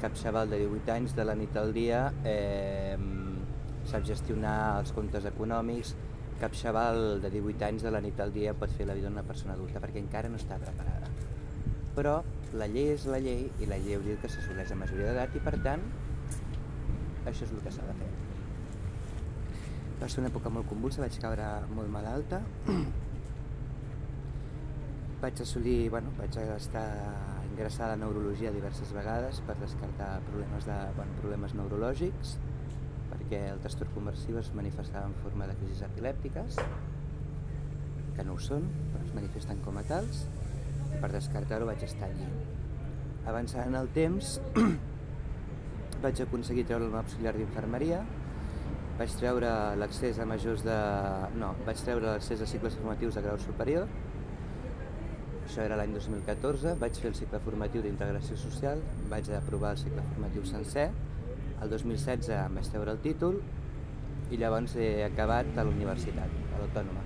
[0.00, 2.96] cap xaval de 18 anys de la nit al dia eh,
[3.84, 5.92] sap gestionar els comptes econòmics,
[6.40, 9.26] cap xaval de 18 anys de la nit al dia pot fer la vida d'una
[9.26, 11.10] persona adulta perquè encara no està preparada.
[11.94, 12.18] Però
[12.58, 15.42] la llei és la llei i la llei diu que s'assoleix a majoria d'edat i
[15.44, 15.82] per tant
[17.24, 18.10] això és el que s'ha de fer.
[20.00, 22.42] Va ser una època molt convulsa, vaig caure molt malalta.
[25.24, 26.88] vaig assolir, bueno, vaig estar
[27.48, 32.34] ingressada a neurologia diverses vegades per descartar problemes, de, bueno, problemes neurològics,
[33.14, 36.58] perquè el trastorn conversiu es manifestava en forma de crisis epilèptiques,
[38.14, 40.26] que no ho són, però es manifesten com a tals,
[40.90, 42.28] i per descartar-ho vaig estar allí.
[43.30, 44.36] Avançant en el temps,
[46.04, 48.02] vaig aconseguir treure meu auxiliar d'infermeria,
[48.98, 49.50] vaig treure
[49.80, 50.76] l'accés a majors de...
[51.40, 53.88] no, vaig treure l'accés a cicles formatius de grau superior,
[55.44, 60.04] això era l'any 2014, vaig fer el cicle formatiu d'integració social, vaig aprovar el cicle
[60.12, 60.88] formatiu sencer,
[61.62, 63.38] el 2016 em vaig treure el títol
[64.30, 67.02] i llavors he acabat a la universitat, a l'Autònoma.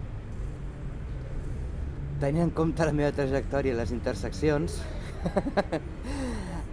[2.20, 4.80] Tenint en compte la meva trajectòria i les interseccions,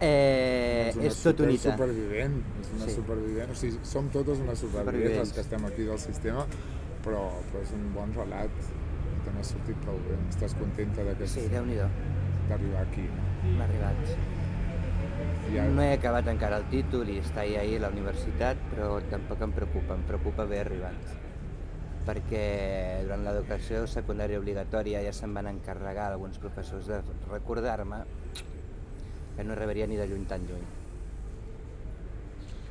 [0.02, 1.72] eh, una és tot super unita.
[1.72, 2.96] supervivent, és una Sí.
[2.96, 3.52] supervivent.
[3.52, 6.46] O sigui, som totes unes supervivents, les que estem aquí del sistema,
[7.06, 8.50] però, però és un bon relat.
[9.26, 10.18] Té una sortit prou bé.
[10.30, 11.76] Estàs contenta d'aquest- Sí, déu nhi
[12.50, 13.06] d'arribar aquí.
[13.58, 13.96] m'ha arribat.
[15.76, 19.54] No he acabat encara el títol i està ahir a la universitat, però tampoc em
[19.56, 21.14] preocupa, em preocupa haver arribat.
[22.06, 22.42] Perquè
[23.06, 27.00] durant l'educació secundària obligatòria ja se'n van encarregar alguns professors de
[27.32, 28.04] recordar-me
[29.36, 30.66] que no arribaria ni de lluny tan lluny.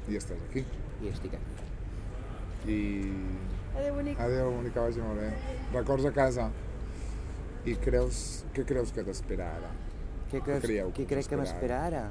[0.09, 0.65] I estàs aquí.
[1.03, 1.55] I estic aquí.
[2.69, 2.79] I...
[3.75, 4.21] Adéu, bonic.
[4.21, 5.33] Adéu, Mónica, vagi molt bé.
[5.73, 6.51] Records a casa.
[7.67, 8.45] I creus...
[8.55, 9.73] Què creus que t'espera ara?
[10.31, 12.05] Què, creus, que què crec que m'espera ara?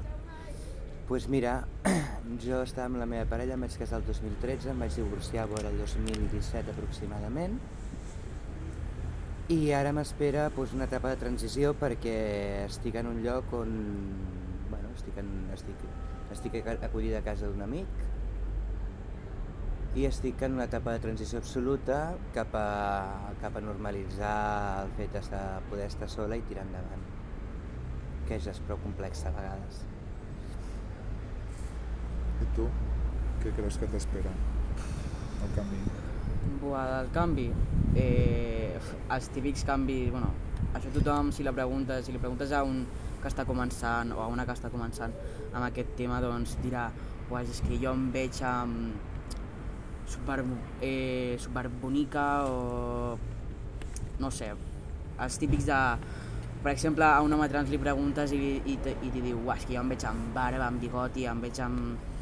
[1.04, 1.66] Doncs pues mira,
[2.40, 5.68] jo estava amb la meva parella, em vaig casar el 2013, em vaig divorciar vora
[5.68, 7.58] el 2017 aproximadament,
[9.52, 12.14] i ara m'espera pues, una etapa de transició perquè
[12.64, 13.74] estic en un lloc on...
[14.70, 15.84] Bueno, estic, en, estic,
[16.32, 18.00] estic acollida a casa d'un amic
[20.00, 24.38] i estic en una etapa de transició absoluta cap a, cap a normalitzar
[24.86, 27.04] el fet de poder estar sola i tirar endavant
[28.24, 29.84] que ja és prou complex a vegades.
[32.44, 32.66] I tu?
[33.40, 34.32] Què creus que t'espera?
[35.44, 35.78] El camí.
[36.60, 37.46] Buah, del canvi.
[37.96, 38.76] Eh,
[39.14, 40.28] els típics canvis, bueno,
[40.76, 42.82] això tothom, si la preguntes, si li preguntes a un
[43.22, 45.14] que està començant o a una que està començant
[45.54, 46.90] amb aquest tema, doncs dirà,
[47.30, 48.92] buah, és que jo em veig amb
[50.10, 50.42] super,
[50.84, 53.16] eh, super bonica o
[54.20, 54.52] no sé,
[55.24, 55.80] els típics de
[56.64, 59.74] per exemple, a un home trans li preguntes i, i, i t'hi diu, és que
[59.76, 62.13] jo em veig amb barba, amb bigoti, em veig amb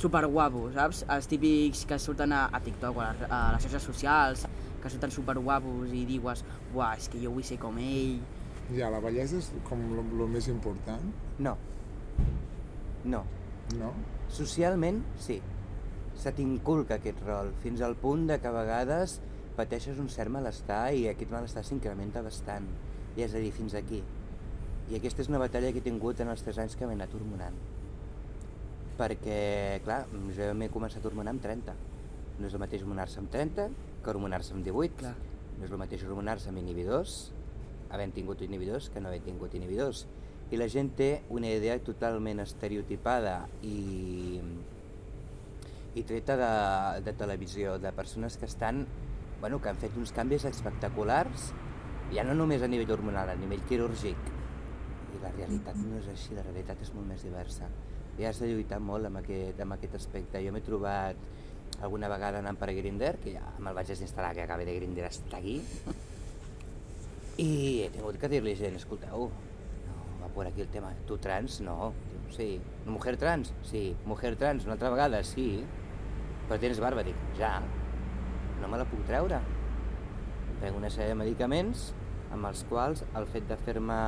[0.00, 1.02] super guapo, saps?
[1.12, 4.46] Els típics que surten a, a TikTok o a, les- a les xarxes socials,
[4.80, 8.18] que surten super guapos i dius, buah, és que jo vull ser com ell.
[8.72, 11.56] Ja, la bellesa és com el més important, No.
[13.04, 13.24] No.
[13.78, 13.92] no?
[14.30, 15.40] Socialment, sí.
[16.20, 19.18] Se t'inculca aquest rol, fins al punt de que a vegades
[19.56, 22.66] pateixes un cert malestar i aquest malestar s'incrementa bastant.
[23.16, 24.02] I és a dir, fins aquí.
[24.90, 27.14] I aquesta és una batalla que he tingut en els 3 anys que m'he anat
[27.16, 27.56] hormonant.
[29.00, 30.02] Perquè, clar,
[30.36, 31.72] jo m'he començat a hormonar amb 30.
[32.40, 33.68] No és el mateix hormonar-se amb 30
[34.04, 34.96] que hormonar-se amb 18.
[35.00, 35.14] Clar.
[35.56, 37.14] No és el mateix hormonar-se amb inhibidors,
[37.92, 40.06] havent tingut inhibidors, que no haver tingut inhibidors.
[40.50, 43.34] I la gent té una idea totalment estereotipada
[43.64, 44.40] i,
[45.94, 46.50] i treta de,
[47.06, 48.86] de televisió, de persones que estan,
[49.40, 51.50] bueno, que han fet uns canvis espectaculars,
[52.12, 54.32] ja no només a nivell hormonal, a nivell quirúrgic.
[55.14, 57.70] I la realitat no és així, la realitat és molt més diversa.
[58.20, 60.42] I has de lluitar molt amb aquest, amb aquest aspecte.
[60.44, 64.66] Jo m'he trobat alguna vegada anant per Grindr, que ja me'l vaig desinstal·lar, que acabi
[64.68, 65.56] de Grindr està aquí,
[67.40, 67.50] i
[67.86, 69.30] he tingut que dir-li gent, escolteu,
[69.86, 71.94] no, va por aquí el tema, tu trans, no,
[72.36, 72.50] sí,
[72.84, 75.46] mujer trans, sí, mujer trans, una altra vegada, sí,
[76.50, 77.54] però tens barba, dic, ja,
[78.60, 79.40] no me la puc treure.
[80.60, 81.94] Prenc una sèrie de medicaments
[82.34, 83.98] amb els quals el fet de fer-me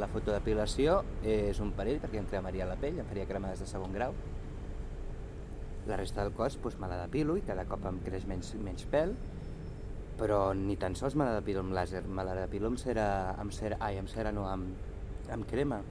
[0.00, 3.94] la fotodepilació és un perill perquè em cremaria la pell, em faria cremades de segon
[3.96, 4.14] grau.
[5.86, 8.86] La resta del cos doncs, me la depilo i cada cop em creix menys, menys
[8.90, 9.14] pèl,
[10.18, 13.06] però ni tan sols me la depilo amb làser, me la depilo amb cera,
[13.38, 14.72] amb cera, ai, amb cera no, amb,
[15.32, 15.82] amb crema.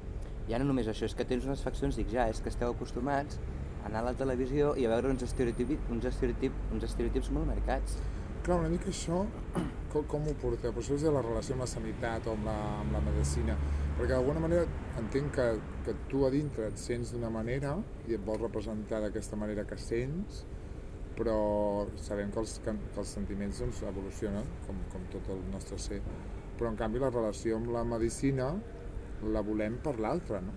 [0.49, 3.39] Ja no només això, és que tens unes faccions, dic ja, és que esteu acostumats
[3.83, 7.49] a anar a la televisió i a veure uns estereotips, uns estereotips, uns estereotips molt
[7.51, 7.99] marcats.
[8.45, 9.23] Clar, una mica això,
[9.91, 10.69] com, com ho porteu?
[10.69, 13.55] Però això és de la relació amb la sanitat o amb la, amb la medicina.
[13.95, 14.67] Perquè d'alguna manera
[15.01, 15.45] entenc que,
[15.87, 17.71] que tu a dintre et sents d'una manera
[18.05, 20.43] i et vols representar d'aquesta manera que sents,
[21.17, 21.39] però
[21.97, 26.01] sabem que els, que, que els sentiments doncs, evolucionen, com, com tot el nostre ser.
[26.59, 28.51] Però en canvi la relació amb la medicina
[29.25, 30.53] la volem per l'altre, no?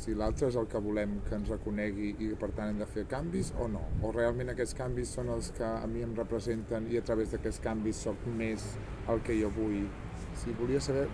[0.00, 3.04] Si l'altre és el que volem que ens reconegui i per tant hem de fer
[3.10, 3.82] canvis o no?
[4.02, 7.60] O realment aquests canvis són els que a mi em representen i a través d'aquests
[7.62, 8.64] canvis sóc més
[9.12, 9.84] el que jo vull?
[10.40, 11.04] Si volia saber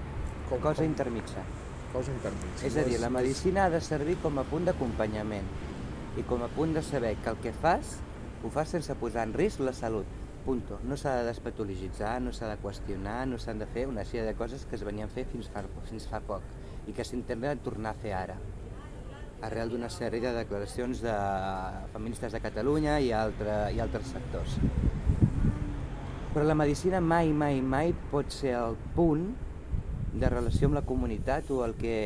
[0.48, 0.60] com...
[0.62, 1.44] Cosa com, intermitja.
[1.92, 2.66] cosa intermitja.
[2.68, 5.50] És a dir, la medicina ha de servir com a punt d'acompanyament
[6.18, 7.98] i com a punt de saber que el que fas
[8.44, 10.06] ho fas sense posar en risc la salut.
[10.46, 10.78] Punto.
[10.88, 14.36] No s'ha de despatologitzar, no s'ha de qüestionar, no s'han de fer una sèrie de
[14.38, 16.46] coses que es venien a fer fins fa, fins fa poc
[16.88, 18.38] i que s'intenten tornar a fer ara
[19.42, 21.14] arrel d'una sèrie de declaracions de
[21.92, 24.56] feministes de Catalunya i, altre, i altres sectors.
[26.34, 29.28] Però la medicina mai, mai, mai pot ser el punt
[30.18, 31.98] de relació amb la comunitat o el que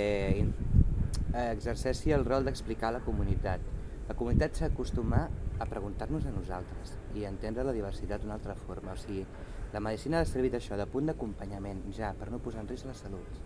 [0.43, 3.65] eh, exerceixi el rol d'explicar a la comunitat.
[4.09, 8.93] La comunitat s'ha a preguntar-nos a nosaltres i a entendre la diversitat d'una altra forma.
[8.93, 9.25] O sigui,
[9.73, 12.87] la medicina ha de servir d'això, de punt d'acompanyament, ja, per no posar en risc
[12.91, 13.43] la salut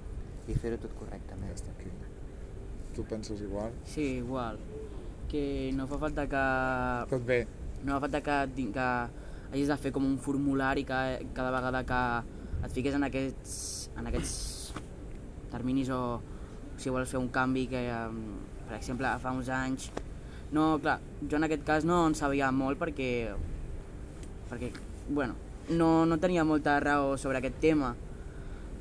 [0.49, 1.53] i fer-ho tot correctament.
[1.55, 2.16] Està.
[2.97, 3.73] Tu penses igual?
[3.85, 4.57] Sí, igual.
[5.29, 6.45] Que no fa falta que...
[7.11, 7.43] Tot bé.
[7.85, 8.87] No fa falta que, que
[9.53, 11.01] hagis de fer com un formulari que,
[11.37, 12.01] cada vegada que
[12.65, 14.73] et fiques en aquests, en aquests
[15.53, 16.01] terminis o
[16.81, 17.83] si vols fer un canvi que,
[18.67, 19.91] per exemple, fa uns anys...
[20.57, 23.11] No, clar, jo en aquest cas no en sabia molt perquè,
[24.49, 24.71] perquè
[25.11, 25.35] bueno,
[25.69, 27.91] no, no tenia molta raó sobre aquest tema,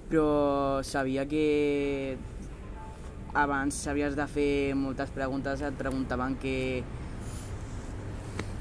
[0.08, 2.16] però sabia que
[3.36, 6.84] abans havies de fer moltes preguntes, et preguntaven que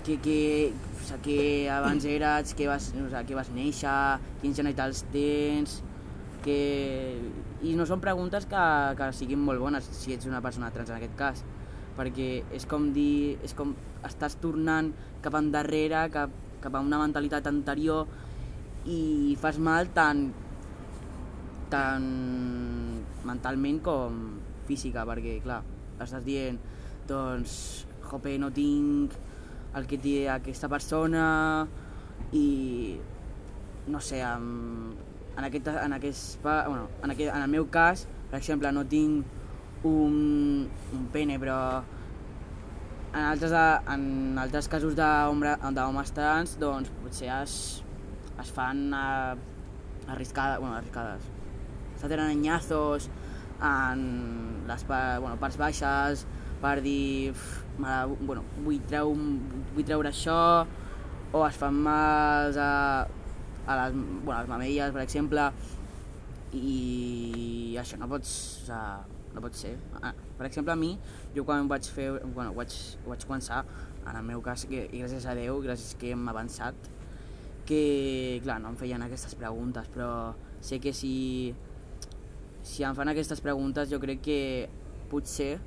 [0.05, 4.61] que, que, o sigui, que abans eres, que vas, o sigui, que vas néixer, quins
[4.61, 5.81] genitals tens,
[6.45, 6.61] que...
[7.65, 8.63] I no són preguntes que,
[8.99, 11.41] que siguin molt bones si ets una persona trans en aquest cas,
[11.97, 13.73] perquè és com dir, és com
[14.05, 14.93] estàs tornant
[15.25, 18.11] cap endarrere, cap, cap a una mentalitat anterior
[18.85, 20.27] i fas mal tant
[21.73, 22.11] tant
[23.25, 24.19] mentalment com
[24.69, 25.63] física, perquè clar,
[25.99, 26.59] estàs dient
[27.09, 29.15] doncs, jope, no tinc
[29.75, 31.25] el que té aquesta persona
[32.33, 32.97] i
[33.91, 34.95] no sé, en,
[35.37, 39.85] en, aquest, en, aquest, bueno, en, aquest, en el meu cas, per exemple, no tinc
[39.85, 40.65] un,
[40.97, 41.59] un pene, però
[43.15, 43.53] en altres,
[43.93, 47.59] en altres casos d'home- d'homes trans, doncs potser es,
[48.41, 49.35] es fan eh,
[50.09, 51.29] arriscades, bueno, arriscades,
[52.01, 53.11] se tenen anyazos
[53.63, 56.27] en les bueno, parts baixes
[56.61, 59.15] per dir, "Uf, me- bueno, vull, treu,
[59.75, 60.67] vull treure això,
[61.33, 63.07] o es fan mals a,
[63.67, 63.93] a les,
[64.25, 65.53] bueno, les mamelles, per exemple,
[66.53, 68.71] i això no pots,
[69.35, 69.77] no pot ser.
[70.03, 70.99] Ah, Per exemple, a mi,
[71.35, 72.73] jo quan vaig fer, bueno, vaig,
[73.07, 73.65] vaig començar,
[74.05, 76.75] en el meu cas, que, i gràcies a Déu, gràcies que hem avançat,
[77.67, 81.55] que, clar, no em feien aquestes preguntes, però sé que si,
[82.65, 84.39] si em fan aquestes preguntes jo crec que
[85.11, 85.59] potser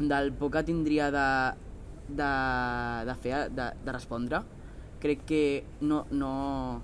[0.00, 1.26] del poc que tindria de,
[2.08, 2.28] de,
[3.08, 4.40] de fer, de, de respondre,
[5.02, 5.42] crec que
[5.82, 6.80] no, no,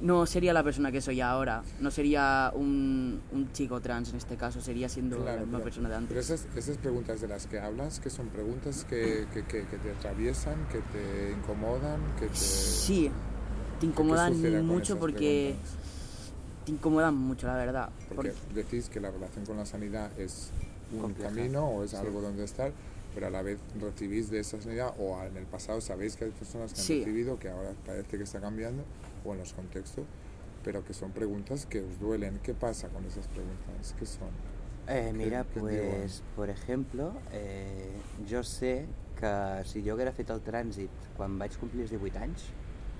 [0.00, 4.36] no sería la persona que soy ahora, no sería un, un chico trans en este
[4.36, 6.30] caso, sería siendo la misma pero- persona de Pero antes.
[6.30, 9.90] esas, esas preguntas de las que hablas, que son preguntas que, que, que, que te
[9.92, 12.34] atraviesan, que te incomodan, que te...
[12.36, 13.10] Sí,
[13.74, 15.83] te ¿Qué incomodan mucho porque preguntas?
[16.64, 17.90] Te incomodan mucho, la verdad.
[18.14, 20.50] Porque Por- decís que la relación con la sanidad es
[20.92, 21.30] un Compleja.
[21.30, 21.96] camino o es Sí.
[21.96, 22.72] algo donde estar,
[23.14, 26.30] pero a la vez recibís de esa sanidad o en el pasado sabéis que hay
[26.30, 26.98] personas que han Sí.
[27.00, 28.82] recibido, que ahora parece que está cambiando,
[29.24, 30.04] o en los contextos,
[30.64, 32.40] pero que son preguntas que os duelen.
[32.42, 33.94] ¿Qué pasa con esas preguntas?
[33.98, 34.28] ¿Qué son?
[34.88, 35.90] Eh, mira, diuen?
[36.00, 37.92] pues, por ejemplo, eh,
[38.30, 38.86] jo sé
[39.18, 42.42] que si jo haguera fet el trànsit quan vaig complir els 18 anys,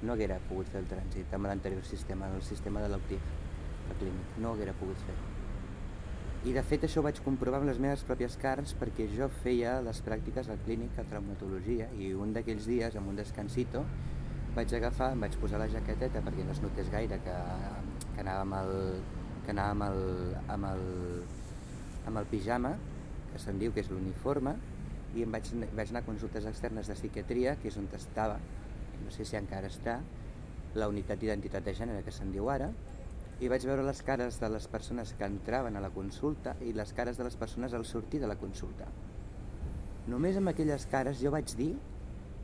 [0.02, 3.18] no haguera pogut fer el trànsit amb l'anterior sistema, el sistema de l'Optif,
[3.90, 5.16] el clínic, no haguera pogut fer.
[6.44, 9.78] I de fet això ho vaig comprovar amb les meves pròpies carns perquè jo feia
[9.84, 13.84] les pràctiques al clínic a traumatologia i un d'aquells dies, amb un descansito,
[14.54, 17.38] vaig agafar, em vaig posar la jaqueteta perquè no es notés gaire que,
[18.14, 18.74] que anava amb el,
[19.46, 20.84] que anava amb el, amb el,
[22.10, 22.74] amb el pijama,
[23.32, 24.54] que se'n diu que és l'uniforme,
[25.14, 28.36] i em vaig, vaig anar a consultes externes de psiquiatria, que és on estava,
[29.00, 30.00] no sé si encara està,
[30.74, 32.68] la unitat d'identitat de gènere que se'n diu ara,
[33.44, 36.94] i vaig veure les cares de les persones que entraven a la consulta i les
[36.96, 38.86] cares de les persones al sortir de la consulta.
[40.08, 41.74] Només amb aquelles cares jo vaig dir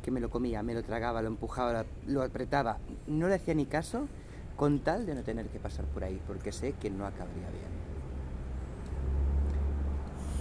[0.03, 2.79] que me lo comía, me lo tragaba, lo empujaba, lo apretaba.
[3.07, 4.09] No le hacía ni caso
[4.57, 7.81] con tal de no tener que pasar por ahí, porque sé que no acabaria bien.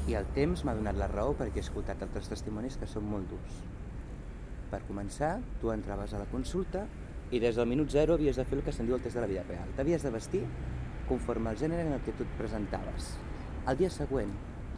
[0.09, 3.29] I el temps m'ha donat la raó perquè he escoltat altres testimonis que són molt
[3.29, 3.59] durs.
[4.71, 6.87] Per començar, tu entraves a la consulta
[7.31, 9.21] i des del minut zero havies de fer el que se'n diu el test de
[9.21, 9.69] la vida real.
[9.77, 10.43] T'havies de vestir
[11.07, 13.13] conforme al gènere en el que tu et presentaves.
[13.67, 14.31] El dia següent,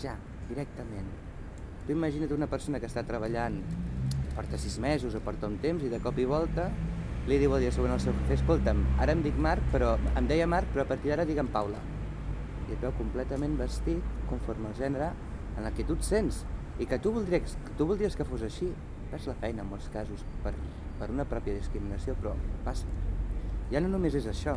[0.04, 0.18] ja,
[0.50, 1.08] directament.
[1.86, 3.62] Tu imagina't una persona que està treballant
[4.36, 6.70] porta sis mesos o porta un temps i de cop i volta
[7.28, 10.28] li diu el dia següent al seu jefe, escolta'm, ara em dic Marc, però em
[10.30, 11.82] deia Marc, però a partir d'ara digue'm Paula.
[12.68, 15.12] I et veu completament vestit conforme al gènere
[15.60, 16.44] en el que tu et sents
[16.80, 18.72] i que tu voldries, tu voldries que fos així.
[19.12, 20.56] Perds la feina en molts casos per,
[21.02, 22.36] per una pròpia discriminació, però
[22.66, 22.86] passa.
[23.74, 24.54] Ja no només és això.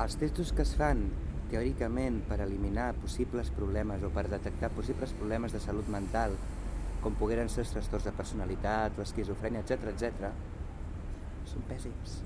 [0.00, 1.02] Els testos que es fan
[1.50, 6.36] teòricament per eliminar possibles problemes o per detectar possibles problemes de salut mental,
[7.02, 10.30] com pogueren ser els trastorns de personalitat, l'esquizofrènia, etc etc,
[11.50, 12.20] són pèssims.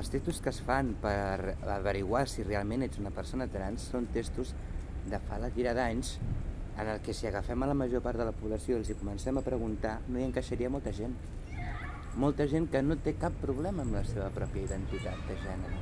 [0.00, 4.54] Els testos que es fan per averiguar si realment ets una persona trans són testos
[5.04, 6.16] de fa la tira d'anys
[6.80, 8.96] en el que si agafem a la major part de la població i els hi
[8.96, 11.12] comencem a preguntar, no hi encaixaria molta gent.
[12.20, 15.78] Molta gent que no té cap problema amb la seva pròpia identitat de gènere.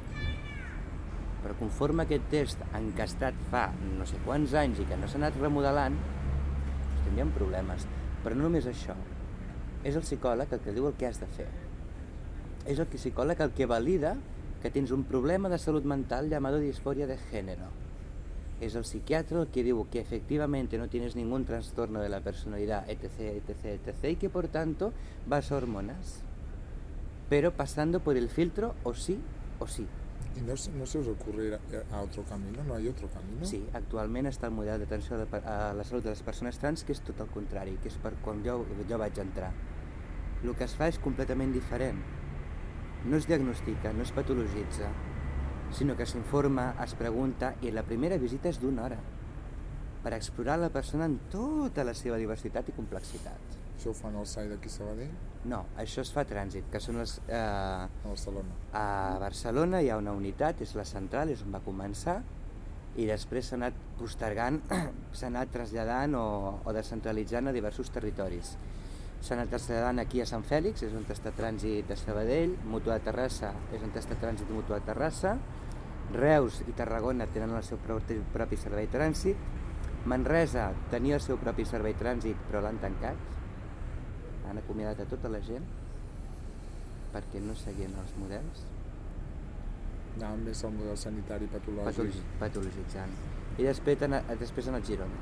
[1.40, 3.64] Però conforme aquest test encastat fa
[3.96, 7.88] no sé quants anys i que no s'ha anat remodelant, doncs tindríem problemes.
[8.22, 8.94] Però no només això.
[9.82, 11.48] És el psicòleg el que diu el que has de fer.
[12.66, 14.14] és el psicòleg el que valida
[14.62, 17.70] que tens un problema de salut mental llamado disforia de género.
[18.60, 22.88] Es el psiquiatra el que diu que efectivamente no tienes ningún trastorno de la personalidad,
[22.90, 24.92] etc, etc, etc, y que por tanto
[25.26, 26.20] vas a hormonas.
[27.30, 29.18] Pero pasando por el filtro o sí
[29.58, 29.86] o sí.
[30.36, 32.62] ¿Y no, no se os ocurre ir a, a otro camino?
[32.64, 33.44] ¿No hay otro camino?
[33.44, 37.00] Sí, actualment està el model d'atenció a la salut de les persones trans que és
[37.02, 39.50] tot el contrari, que és per quan jo, jo vaig entrar.
[40.44, 41.98] El que es fa és completament diferent.
[43.08, 44.92] No es diagnostica, no es patologitza,
[45.72, 49.00] sinó que s'informa, es pregunta i la primera visita és d'una hora
[50.00, 53.58] per explorar la persona en tota la seva diversitat i complexitat.
[53.76, 55.12] Això ho fan al SAI d'aquí a Sabadell,
[55.48, 57.14] No, això es fa a trànsit, que són les...
[57.24, 58.56] Eh, a Barcelona.
[58.76, 62.18] a Barcelona hi ha una unitat, és la central, és on va començar,
[63.00, 64.60] i després s'ha anat postergant,
[65.16, 66.26] s'ha anat traslladant o,
[66.60, 68.52] o descentralitzant a diversos territoris.
[69.20, 73.04] S'ha anat traslladant aquí a Sant Fèlix, és on està trànsit de Sabadell, Mutua de
[73.10, 75.34] Terrassa és on està trànsit de Mutua de Terrassa,
[76.14, 79.36] Reus i Tarragona tenen el seu propi, servei trànsit,
[80.10, 83.28] Manresa tenia el seu propi servei trànsit però l'han tancat,
[84.48, 85.68] han acomiadat a tota la gent
[87.12, 88.64] perquè no seguien els models
[90.18, 91.86] Anàvem més al model sanitari patològic.
[91.86, 93.12] patologi patologitzant.
[93.58, 94.00] I després,
[94.40, 95.20] després han anat a Girona.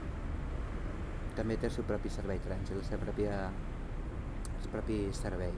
[1.36, 3.67] També té el seu propi servei trànsit, la seva pròpia, el
[4.72, 5.52] propi servei.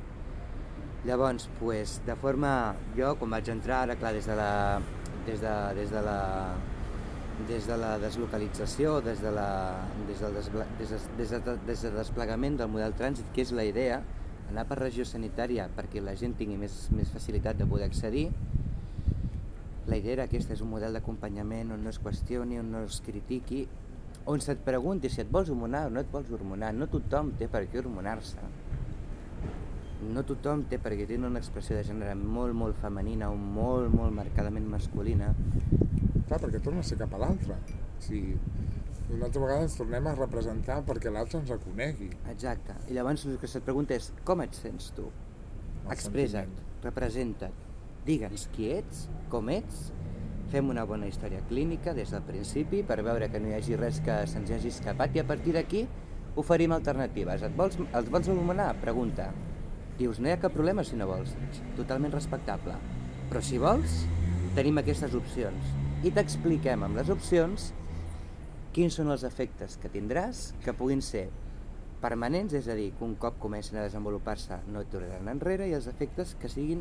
[1.04, 2.74] Llavors, pues, de forma...
[2.96, 4.52] Jo, quan vaig entrar, ara, clar, des de la...
[5.26, 6.20] Des de, des de la
[7.48, 9.46] des de la deslocalització, des, de la,
[10.06, 13.52] des, del desbla, des, de, des, de, des del desplegament del model trànsit, que és
[13.56, 14.02] la idea,
[14.50, 18.26] anar per regió sanitària perquè la gent tingui més, més facilitat de poder accedir,
[19.90, 23.00] la idea era aquesta, és un model d'acompanyament on no es qüestioni, on no es
[23.02, 23.64] critiqui,
[24.30, 26.74] on se't pregunti si et vols hormonar o no et vols hormonar.
[26.76, 28.44] No tothom té per què hormonar-se.
[30.00, 34.14] No tothom té perquè té una expressió de gènere molt, molt femenina o molt, molt
[34.16, 35.34] marcadament masculina.
[36.28, 37.58] Clar, perquè torna a ser cap a l'altre.
[37.98, 38.38] O sigui,
[39.10, 42.10] una altra vegada ens tornem a representar perquè l'altre ens reconegui.
[42.32, 42.76] Exacte.
[42.88, 45.08] I llavors el que se't pregunta és com et sents tu?
[45.90, 47.66] Expressa't, representa't,
[48.06, 49.90] digue'ns qui ets, com ets,
[50.50, 54.00] fem una bona història clínica des del principi per veure que no hi hagi res
[54.06, 55.84] que se'ns hagi escapat i a partir d'aquí
[56.40, 57.42] oferim alternatives.
[57.46, 58.72] Et vols, els vols anomenar?
[58.82, 59.30] Pregunta.
[60.00, 61.34] Dius, no hi ha cap problema si no vols.
[61.76, 62.72] Totalment respectable.
[63.28, 63.98] Però si vols,
[64.56, 65.74] tenim aquestes opcions.
[66.00, 67.66] I t'expliquem amb les opcions
[68.72, 71.26] quins són els efectes que tindràs que puguin ser
[72.00, 75.90] permanents, és a dir, que un cop comencin a desenvolupar-se no tornaran enrere, i els
[75.90, 76.80] efectes que siguin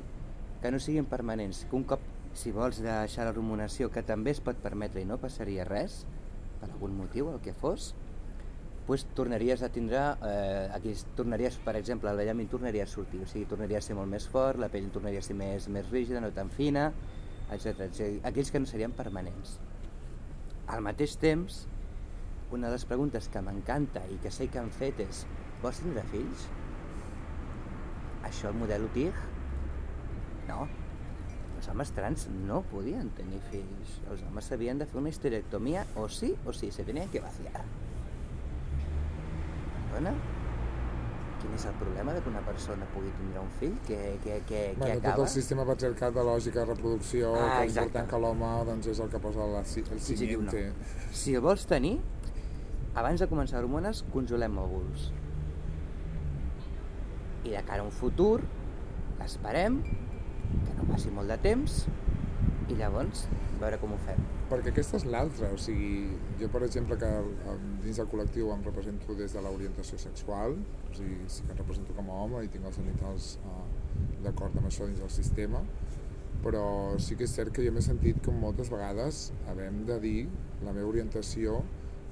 [0.61, 2.03] que no siguin permanents, que un cop,
[2.35, 6.05] si vols deixar la ruminació, que també es pot permetre i no passaria res,
[6.59, 7.93] per algun motiu, el que fos,
[8.89, 13.19] pues tornaries a tindre, eh, aquí es- tornaries, per exemple, el vellament tornaria a sortir,
[13.21, 15.85] o sigui, tornaria a ser molt més fort, la pell tornaria a ser més, més
[15.91, 16.87] rígida, no tan fina,
[17.53, 17.85] etc.
[18.25, 19.59] Aquells que no serien permanents.
[20.65, 21.67] Al mateix temps,
[22.51, 25.21] una de les preguntes que m'encanta i que sé que han fet és
[25.61, 26.47] vols tindre fills?
[28.23, 29.13] Això el model UTIG?
[30.47, 30.63] No.
[31.59, 34.01] Els homes trans no podien tenir fills.
[34.09, 37.61] Els homes s'havien de fer una histerectomia o sí o sí, se tenien que vaciar.
[39.89, 40.13] Perdona?
[41.39, 43.75] Quin és el problema de que una persona pugui tindre un fill?
[43.87, 45.23] Que, que, que, que Bueno, tot acaba?
[45.23, 48.99] el sistema patriarcat de lògica de reproducció, Ah, que és important que l'home doncs, és
[48.99, 50.51] el que posa la, el Sí, no.
[51.15, 51.95] Si el vols tenir,
[52.93, 55.09] abans de començar hormones, conjolem òvuls.
[57.47, 58.41] I de cara a un futur,
[59.23, 61.85] esperem que no passi molt de temps
[62.69, 63.27] i llavors
[63.61, 64.19] veure com ho fem.
[64.49, 67.09] Perquè aquesta és l'altra, o sigui, jo per exemple que
[67.83, 70.57] dins del col·lectiu em represento des de l'orientació sexual,
[70.89, 73.65] o sigui, sí que em represento com a home i tinc els genitals eh,
[74.25, 75.63] d'acord amb això dins del sistema,
[76.43, 76.63] però
[77.03, 80.19] sí que és cert que jo m'he sentit com moltes vegades havem de dir
[80.63, 81.59] la meva orientació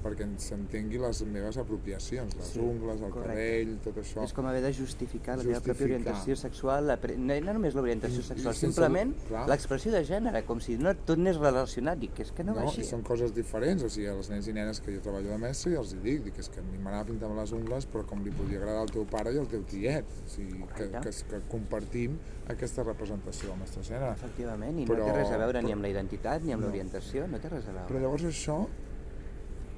[0.03, 3.29] perquè s'entengui les meves apropiacions, les Sí, ungles, el correcte.
[3.33, 4.23] cabell, tot això.
[4.23, 5.85] És com haver de justificar la teva pròpia Justificar.
[5.97, 7.17] orientació sexual, la pre...
[7.17, 9.15] no, no només l'orientació I- i sexual, sense- simplement
[9.47, 11.97] l'expressió de gènere, com si no, tot anés relacionat.
[11.99, 12.81] Dic, és que no, va no, així.
[12.81, 15.71] i són coses diferents, o sigui, els nens i nenes que jo treballo de mestre
[15.71, 18.23] i els hi dic, dic, és que a mi m'anava pintant les ungles però com
[18.23, 21.41] li podia agradar al teu pare i al teu tiet, o sigui, que, que, que
[21.49, 22.17] compartim
[22.47, 24.11] aquesta representació del nostre gènere.
[24.13, 26.61] Efectivament, i Però- no té res a veure ni però- amb la identitat ni amb
[26.63, 26.67] No.
[26.69, 27.87] l'orientació, no té res a veure.
[27.89, 28.67] Però llavors això,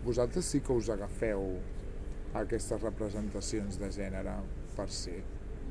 [0.05, 1.45] vosaltres sí que us agafeu
[2.33, 4.35] a aquestes representacions de gènere
[4.75, 5.19] per ser.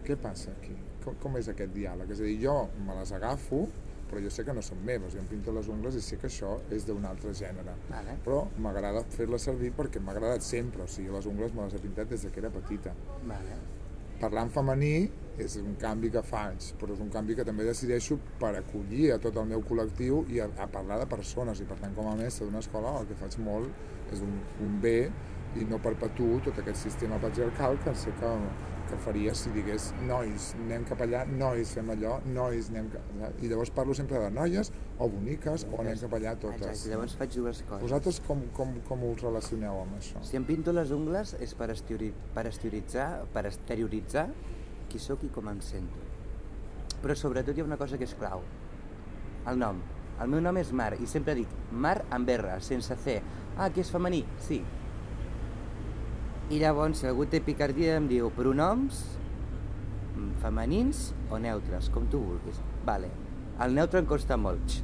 [0.06, 0.74] Què passa aquí?
[1.04, 2.10] Com, com és aquest diàleg?
[2.14, 2.56] És a dir, jo
[2.86, 3.66] me les agafo,
[4.08, 6.30] però jo sé que no són meves, jo em pinto les ungles i sé que
[6.30, 7.76] això és d'un altre gènere.
[7.90, 8.16] Vale.
[8.24, 11.82] Però m'agrada fer-les servir perquè m'ha agradat sempre, o sigui, les ungles me les he
[11.84, 12.96] pintat des de que era petita.
[13.28, 13.60] Vale.
[14.20, 14.94] Parlar en femení
[15.38, 19.18] és un canvi que faig, però és un canvi que també decideixo per acollir a
[19.22, 22.16] tot el meu col·lectiu i a, a parlar de persones, i per tant com a
[22.18, 24.98] mestre d'una escola el que faig molt és un, un bé
[25.58, 28.32] i no perpetuo tot aquest sistema patriarcal que sé que,
[28.89, 33.30] que faria si digués nois, anem cap allà, nois, fem allò, nois, anem cap allà.
[33.43, 36.64] I llavors parlo sempre de noies o boniques o anem cap allà totes.
[36.64, 37.84] Exacte, llavors faig dues coses.
[37.84, 40.22] Vosaltres com, com, com us relacioneu amb això?
[40.26, 44.28] Si em pinto les ungles és per, estiori, per exterioritzar, per exterioritzar
[44.89, 46.07] qui sóc i com em sento.
[47.03, 48.43] Però sobretot hi ha una cosa que és clau.
[49.49, 49.78] El nom.
[50.18, 53.20] El meu nom és Mar i sempre dic Mar amb R, sense C.
[53.57, 54.24] Ah, que és femení?
[54.43, 54.59] Sí.
[56.49, 59.03] I llavors, si algú té picardia, em diu pronoms
[60.40, 62.61] femenins o neutres, com tu vulguis.
[62.86, 63.11] Vale.
[63.61, 64.78] El neutre em costa molt.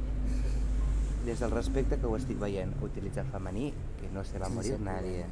[1.25, 5.25] Des del respecte que ho estic veient, utilitzar femení, que no se va morir nadie.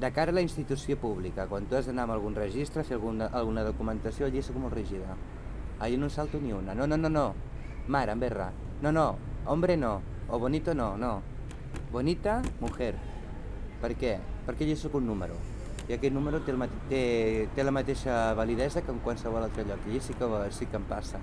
[0.00, 3.28] De cara a la institució pública, quan tu has d'anar amb algun registre, fer alguna,
[3.28, 5.18] alguna documentació, allí sóc molt rígida.
[5.80, 6.74] Allí no salto ni una.
[6.74, 7.34] No, no, no, no.
[7.88, 8.48] Mar, amb R.
[8.80, 9.10] No, no.
[9.44, 9.98] Hombre no.
[10.28, 11.20] O bonito no, no.
[11.92, 12.94] Bonita, mujer.
[13.80, 14.18] Per què?
[14.46, 15.36] Perquè allí sóc un número.
[15.88, 17.02] I aquest número té, el té,
[17.56, 19.88] té la mateixa validesa que en qualsevol altre lloc.
[19.90, 21.18] I sí que, sí que em passa.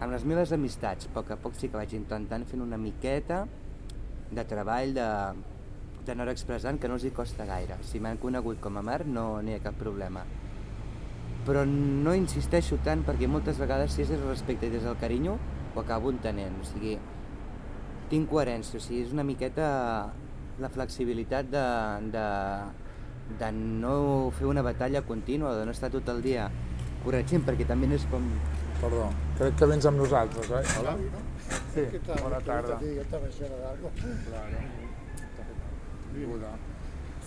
[0.00, 3.44] Amb les meves amistats, a poc a poc sí que vaig intentant fent una miqueta
[4.34, 5.08] de treball, de,
[6.06, 7.78] d'anar expressant que no els hi costa gaire.
[7.86, 10.24] Si m'han conegut com a Mar no n'hi ha cap problema.
[11.44, 15.36] Però no insisteixo tant perquè moltes vegades si és del respecte i des del carinyo
[15.74, 16.60] ho acabo entenent.
[16.60, 16.96] O sigui,
[18.12, 19.66] tinc coherència, o sigui, és una miqueta
[20.62, 21.62] la flexibilitat de,
[22.14, 22.26] de,
[23.40, 26.48] de no fer una batalla contínua, de no estar tot el dia
[27.04, 28.22] corregint, perquè també és com...
[28.80, 29.06] Perdó,
[29.38, 30.64] crec que vens amb nosaltres, oi?
[30.80, 30.96] Hola?
[31.74, 32.76] Sí, ¿Qué bona ¿Te tarda.
[32.80, 33.04] de?
[34.28, 34.58] Claro.
[36.14, 36.50] Vinguda.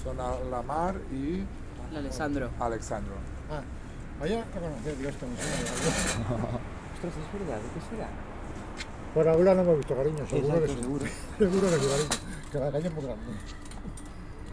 [0.04, 1.42] Són el- la Mar i
[1.94, 2.50] L'Alessandro.
[2.60, 3.16] Alexandro.
[3.52, 3.62] Ah,
[4.20, 6.60] vaya a conocer yo esta versión de algo.
[6.94, 8.08] Ostres, és veritat, què serà?
[9.14, 10.76] Por ahora no me gustó, cariño, seguro que sí.
[10.82, 11.06] seguro.
[11.38, 12.37] Seguro que sí, cariño.
[12.52, 13.24] Que la calle es muy grande.